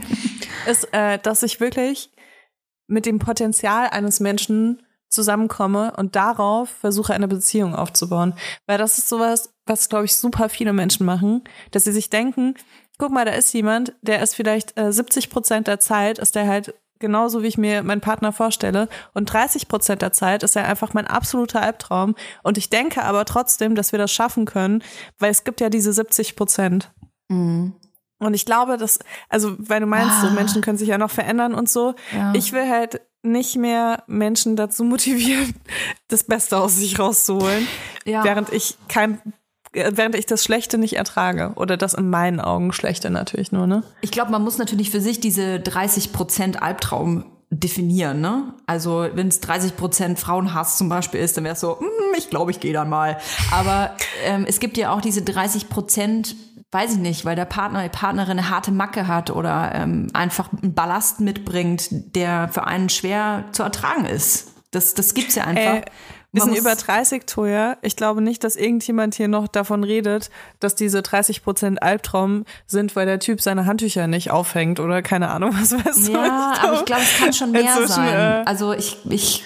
[0.66, 2.10] ist, äh, dass ich wirklich
[2.86, 8.34] mit dem Potenzial eines Menschen zusammenkomme und darauf versuche, eine Beziehung aufzubauen.
[8.66, 12.54] Weil das ist sowas, was, glaube ich, super viele Menschen machen, dass sie sich denken,
[12.98, 16.46] guck mal, da ist jemand, der ist vielleicht äh, 70 Prozent der Zeit, ist der
[16.46, 18.88] halt genauso, wie ich mir meinen Partner vorstelle.
[19.14, 22.14] Und 30 Prozent der Zeit ist er einfach mein absoluter Albtraum.
[22.42, 24.82] Und ich denke aber trotzdem, dass wir das schaffen können,
[25.18, 26.90] weil es gibt ja diese 70 Prozent.
[27.28, 27.74] Mhm.
[28.18, 31.52] Und ich glaube, dass, also, weil du meinst, so Menschen können sich ja noch verändern
[31.54, 31.94] und so.
[32.14, 32.32] Ja.
[32.34, 35.54] Ich will halt nicht mehr Menschen dazu motivieren,
[36.08, 37.66] das Beste aus sich rauszuholen,
[38.04, 38.24] Ja.
[38.24, 39.20] während ich kein,
[39.76, 41.52] während ich das Schlechte nicht ertrage.
[41.56, 43.82] Oder das in meinen Augen Schlechte natürlich nur, ne?
[44.00, 48.54] Ich glaube, man muss natürlich für sich diese 30% Albtraum definieren, ne?
[48.66, 52.50] Also wenn es 30% Frauenhass zum Beispiel ist, dann wäre es so, "Mm, ich glaube,
[52.50, 53.18] ich gehe dann mal.
[53.52, 53.92] Aber
[54.24, 56.34] ähm, es gibt ja auch diese 30%,
[56.72, 60.50] weiß ich nicht, weil der Partner, die Partnerin eine harte Macke hat oder ähm, einfach
[60.52, 64.48] einen Ballast mitbringt, der für einen schwer zu ertragen ist.
[64.72, 65.76] Das, das gibt's ja einfach.
[65.76, 65.82] Ey,
[66.36, 67.76] wir sind über 30, Toja.
[67.82, 70.30] Ich glaube nicht, dass irgendjemand hier noch davon redet,
[70.60, 75.30] dass diese 30 Prozent Albtraum sind, weil der Typ seine Handtücher nicht aufhängt oder keine
[75.30, 76.12] Ahnung, was weißt du.
[76.12, 78.14] Ja, aber ich glaube, es kann schon mehr Inzwischen, sein.
[78.14, 79.44] äh, Also ich, ich,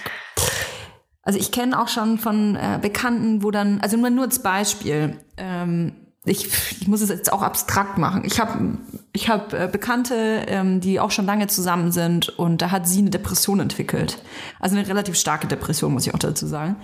[1.23, 5.17] also ich kenne auch schon von äh, Bekannten, wo dann, also nur, nur als Beispiel,
[5.37, 6.47] ähm, ich,
[6.81, 8.23] ich muss es jetzt auch abstrakt machen.
[8.27, 8.79] Ich habe
[9.13, 13.01] ich hab, äh, Bekannte, ähm, die auch schon lange zusammen sind und da hat sie
[13.01, 14.23] eine Depression entwickelt.
[14.61, 16.77] Also eine relativ starke Depression, muss ich auch dazu sagen.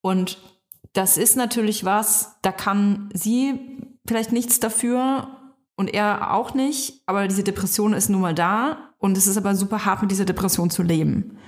[0.00, 0.38] Und
[0.92, 5.28] das ist natürlich was, da kann sie vielleicht nichts dafür
[5.76, 9.54] und er auch nicht, aber diese Depression ist nun mal da und es ist aber
[9.54, 11.38] super hart, mit dieser Depression zu leben.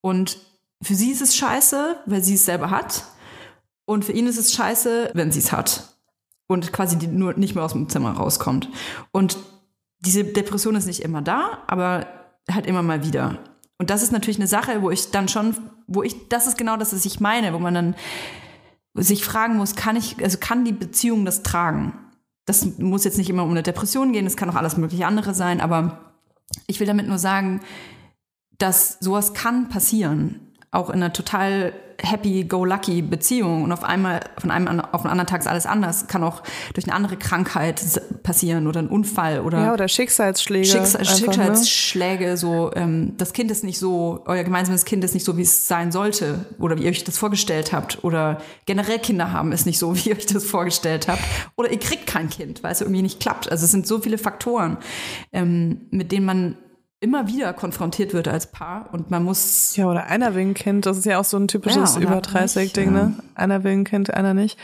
[0.00, 0.38] Und
[0.82, 3.04] für sie ist es scheiße, weil sie es selber hat.
[3.84, 5.96] Und für ihn ist es scheiße, wenn sie es hat.
[6.46, 8.68] Und quasi die nur nicht mehr aus dem Zimmer rauskommt.
[9.12, 9.36] Und
[10.00, 12.06] diese Depression ist nicht immer da, aber
[12.50, 13.38] halt immer mal wieder.
[13.78, 16.76] Und das ist natürlich eine Sache, wo ich dann schon, wo ich, das ist genau
[16.76, 17.94] das, was ich meine, wo man dann
[18.94, 21.94] sich fragen muss, kann ich, also kann die Beziehung das tragen?
[22.44, 25.34] Das muss jetzt nicht immer um eine Depression gehen, es kann auch alles mögliche andere
[25.34, 26.12] sein, aber
[26.66, 27.60] ich will damit nur sagen,
[28.58, 31.72] dass sowas kann passieren, auch in einer total
[32.02, 36.06] happy-go-lucky Beziehung und auf einmal von einem an- auf den anderen Tag ist alles anders.
[36.06, 36.42] Kann auch
[36.74, 37.82] durch eine andere Krankheit
[38.22, 40.66] passieren oder ein Unfall oder, Ja, oder Schicksalsschläge.
[40.66, 41.16] Schicksal, einfach, ne?
[41.56, 45.42] Schicksalsschläge, so ähm, das Kind ist nicht so, euer gemeinsames Kind ist nicht so, wie
[45.42, 49.66] es sein sollte oder wie ihr euch das vorgestellt habt oder generell Kinder haben ist
[49.66, 51.22] nicht so, wie ihr euch das vorgestellt habt
[51.56, 53.50] oder ihr kriegt kein Kind, weil es irgendwie nicht klappt.
[53.50, 54.78] Also es sind so viele Faktoren,
[55.32, 56.56] ähm, mit denen man
[57.00, 60.86] immer wieder konfrontiert wird als Paar und man muss Ja, oder einer will ein Kind.
[60.86, 63.14] Das ist ja auch so ein typisches Ja, über 30-Ding, nicht, ne?
[63.34, 64.58] Einer will ein Kind, einer nicht.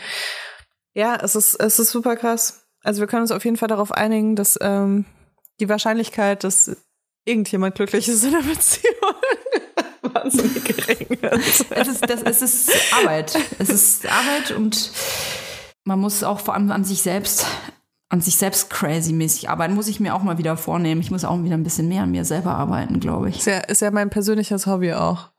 [0.95, 2.69] Ja, es ist, es ist super krass.
[2.83, 5.07] Also wir können uns auf jeden Fall darauf einigen, dass ähm,
[5.61, 6.77] die Wahrscheinlichkeit, dass
[7.25, 8.95] irgendjemand glücklich ist in der Beziehung,
[10.03, 11.67] wahnsinnig gering ist.
[11.71, 13.37] es ist, das, es ist Arbeit.
[13.59, 14.93] Es ist Arbeit und
[15.85, 17.47] man muss auch vor allem an sich selbst
[18.09, 19.75] an sich selbst crazy-mäßig arbeiten.
[19.75, 21.01] Muss ich mir auch mal wieder vornehmen.
[21.01, 23.39] Ich muss auch wieder ein bisschen mehr an mir selber arbeiten, glaube ich.
[23.39, 25.31] Ist ja, ist ja mein persönliches Hobby auch.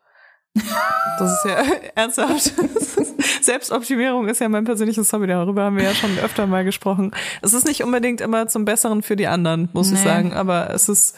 [1.20, 1.64] Das ist ja
[1.96, 2.54] ernsthaft.
[3.42, 5.28] Selbstoptimierung ist ja mein persönliches Hobby.
[5.28, 7.12] Darüber haben wir ja schon öfter mal gesprochen.
[7.42, 10.04] Es ist nicht unbedingt immer zum Besseren für die anderen, muss ich Nee.
[10.04, 10.34] sagen.
[10.34, 11.16] Aber es ist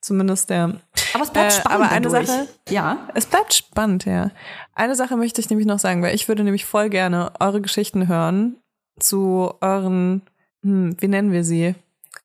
[0.00, 0.80] zumindest der.
[1.14, 2.26] Aber es bleibt Äh, spannend aber eine dadurch.
[2.26, 3.08] Sache- Ja.
[3.14, 4.30] Es bleibt spannend, ja.
[4.74, 8.08] Eine Sache möchte ich nämlich noch sagen, weil ich würde nämlich voll gerne eure Geschichten
[8.08, 8.56] hören
[9.00, 10.22] zu euren,
[10.62, 11.74] hm, wie nennen wir sie?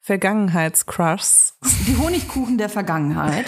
[0.01, 1.57] Vergangenheitscrushs.
[1.87, 3.45] Die Honigkuchen der Vergangenheit.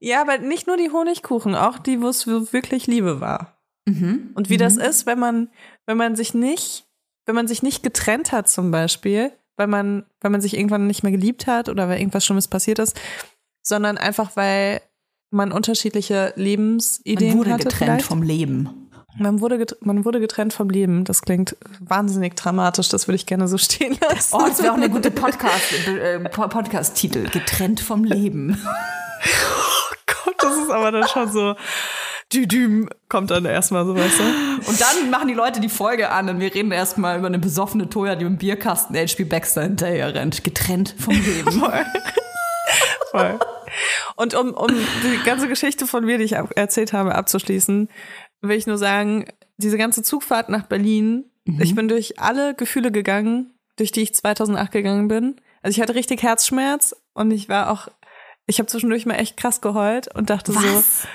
[0.00, 3.58] Ja, aber nicht nur die Honigkuchen, auch die, wo es wirklich Liebe war.
[3.86, 4.30] Mhm.
[4.34, 5.48] Und wie das ist, wenn man,
[5.86, 6.86] wenn man sich nicht,
[7.26, 11.02] wenn man sich nicht getrennt hat zum Beispiel, weil man, weil man sich irgendwann nicht
[11.02, 13.00] mehr geliebt hat oder weil irgendwas Schlimmes passiert ist,
[13.62, 14.80] sondern einfach weil
[15.30, 18.06] man unterschiedliche Lebensideen Man wurde hatte getrennt vielleicht.
[18.06, 18.87] vom Leben.
[19.18, 21.04] Man wurde, man wurde getrennt vom Leben.
[21.04, 22.88] Das klingt wahnsinnig dramatisch.
[22.88, 24.34] Das würde ich gerne so stehen lassen.
[24.36, 27.28] Oh, das wäre auch eine gute Podcast, äh, Po- Podcast-Titel.
[27.30, 28.60] Getrennt vom Leben.
[30.06, 31.56] Gott, das ist aber dann schon so.
[32.32, 34.22] Düdüm kommt dann erstmal so, weißt du?
[34.70, 37.88] Und dann machen die Leute die Folge an und wir reden erstmal über eine besoffene
[37.88, 40.44] Toya, die im Bierkasten HP Baxter hinterher rennt.
[40.44, 41.50] Getrennt vom Leben.
[43.10, 43.38] Voll.
[44.16, 47.88] Und um, um die ganze Geschichte von mir, die ich erzählt habe, abzuschließen,
[48.40, 49.26] will ich nur sagen,
[49.56, 51.24] diese ganze Zugfahrt nach Berlin,
[51.60, 55.36] ich bin durch alle Gefühle gegangen, durch die ich 2008 gegangen bin.
[55.62, 57.88] Also ich hatte richtig Herzschmerz und ich war auch,
[58.46, 61.06] ich habe zwischendurch mal echt krass geheult und dachte so, Was?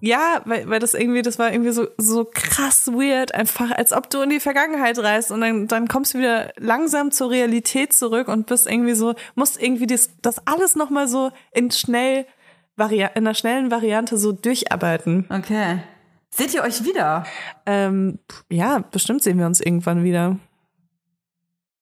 [0.00, 4.08] ja, weil, weil das irgendwie, das war irgendwie so, so krass weird, einfach als ob
[4.08, 8.28] du in die Vergangenheit reist und dann, dann kommst du wieder langsam zur Realität zurück
[8.28, 12.26] und bist irgendwie so, musst irgendwie das, das alles nochmal so in schnell,
[12.78, 15.26] in einer schnellen Variante so durcharbeiten.
[15.28, 15.80] Okay.
[16.34, 17.26] Seht ihr euch wieder?
[17.66, 18.18] Ähm,
[18.48, 20.38] ja, bestimmt sehen wir uns irgendwann wieder.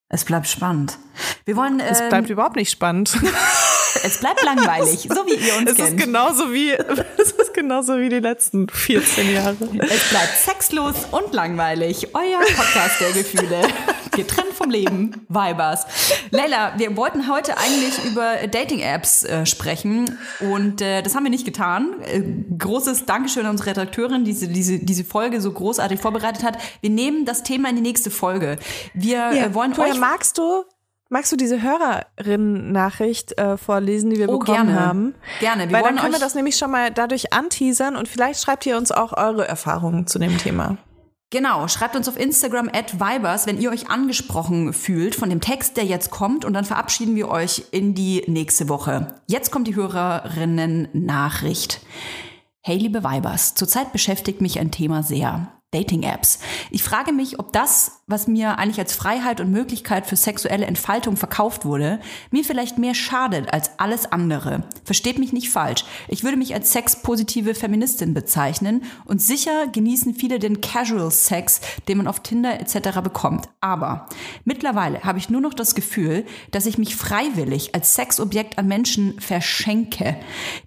[0.08, 0.98] Es bleibt spannend.
[1.44, 1.80] Wir wollen.
[1.80, 3.14] Es ähm, bleibt überhaupt nicht spannend.
[4.02, 6.00] es bleibt langweilig, so wie ihr uns Es ist kennt.
[6.00, 6.72] genauso wie,
[7.18, 9.56] es ist genauso wie die letzten 14 Jahre.
[9.80, 12.14] Es bleibt sexlos und langweilig.
[12.14, 13.60] Euer Podcast der Gefühle.
[14.18, 15.26] Getrennt vom Leben.
[15.28, 15.86] Vibers.
[16.30, 21.44] Leila, wir wollten heute eigentlich über Dating-Apps äh, sprechen und äh, das haben wir nicht
[21.44, 21.94] getan.
[22.02, 22.22] Äh,
[22.58, 26.58] großes Dankeschön an unsere Redakteurin, die diese, diese, diese Folge so großartig vorbereitet hat.
[26.80, 28.58] Wir nehmen das Thema in die nächste Folge.
[28.92, 29.98] Wir äh, wollen Toya, euch...
[29.98, 30.64] magst du,
[31.08, 34.80] magst du diese Hörerinnen-Nachricht äh, vorlesen, die wir Oh, bekommen gerne.
[34.80, 35.14] haben?
[35.40, 35.68] Gerne.
[35.68, 38.66] Wir Weil wollen dann können wir das nämlich schon mal dadurch anteasern und vielleicht schreibt
[38.66, 40.76] ihr uns auch eure Erfahrungen zu dem Thema.
[41.30, 45.76] Genau, schreibt uns auf Instagram at Vibers, wenn ihr euch angesprochen fühlt von dem Text,
[45.76, 49.14] der jetzt kommt und dann verabschieden wir euch in die nächste Woche.
[49.26, 51.82] Jetzt kommt die Hörerinnen-Nachricht.
[52.62, 55.52] Hey liebe Vibers, zurzeit beschäftigt mich ein Thema sehr.
[55.70, 56.38] Dating-Apps.
[56.70, 61.18] Ich frage mich, ob das, was mir eigentlich als Freiheit und Möglichkeit für sexuelle Entfaltung
[61.18, 62.00] verkauft wurde,
[62.30, 64.64] mir vielleicht mehr schadet als alles andere.
[64.84, 65.84] Versteht mich nicht falsch.
[66.08, 71.98] Ich würde mich als sexpositive Feministin bezeichnen und sicher genießen viele den Casual Sex, den
[71.98, 73.00] man auf Tinder etc.
[73.02, 73.50] bekommt.
[73.60, 74.06] Aber
[74.46, 79.20] mittlerweile habe ich nur noch das Gefühl, dass ich mich freiwillig als Sexobjekt an Menschen
[79.20, 80.16] verschenke,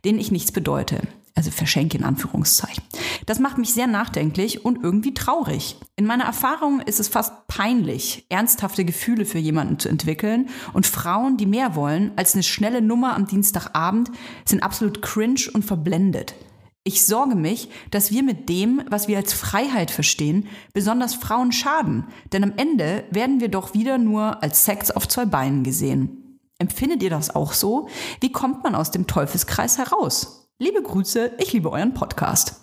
[0.05, 1.01] denen ich nichts bedeute.
[1.35, 2.83] Also verschenke in Anführungszeichen.
[3.25, 5.77] Das macht mich sehr nachdenklich und irgendwie traurig.
[5.95, 11.37] In meiner Erfahrung ist es fast peinlich, ernsthafte Gefühle für jemanden zu entwickeln und Frauen,
[11.37, 14.11] die mehr wollen als eine schnelle Nummer am Dienstagabend,
[14.45, 16.35] sind absolut cringe und verblendet.
[16.83, 22.07] Ich sorge mich, dass wir mit dem, was wir als Freiheit verstehen, besonders Frauen schaden.
[22.33, 26.39] Denn am Ende werden wir doch wieder nur als Sex auf zwei Beinen gesehen.
[26.57, 27.87] Empfindet ihr das auch so?
[28.19, 30.40] Wie kommt man aus dem Teufelskreis heraus?
[30.61, 32.61] Liebe Grüße, ich liebe euren Podcast.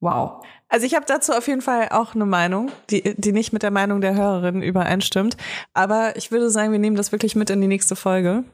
[0.00, 0.46] Wow.
[0.70, 3.70] Also ich habe dazu auf jeden Fall auch eine Meinung, die, die nicht mit der
[3.70, 5.36] Meinung der Hörerin übereinstimmt.
[5.74, 8.44] Aber ich würde sagen, wir nehmen das wirklich mit in die nächste Folge.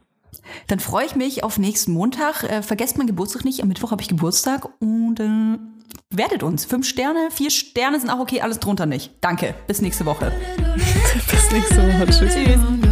[0.67, 2.43] Dann freue ich mich auf nächsten Montag.
[2.43, 3.63] Äh, vergesst meinen Geburtstag nicht.
[3.63, 5.57] Am Mittwoch habe ich Geburtstag und äh,
[6.11, 6.65] bewertet uns.
[6.65, 9.13] Fünf Sterne, vier Sterne sind auch okay, alles drunter nicht.
[9.21, 9.55] Danke.
[9.69, 10.33] Bis nächste Woche.
[11.31, 12.07] Bis nächste Woche.
[12.07, 12.35] Tschüss.
[12.35, 12.84] Tschüss.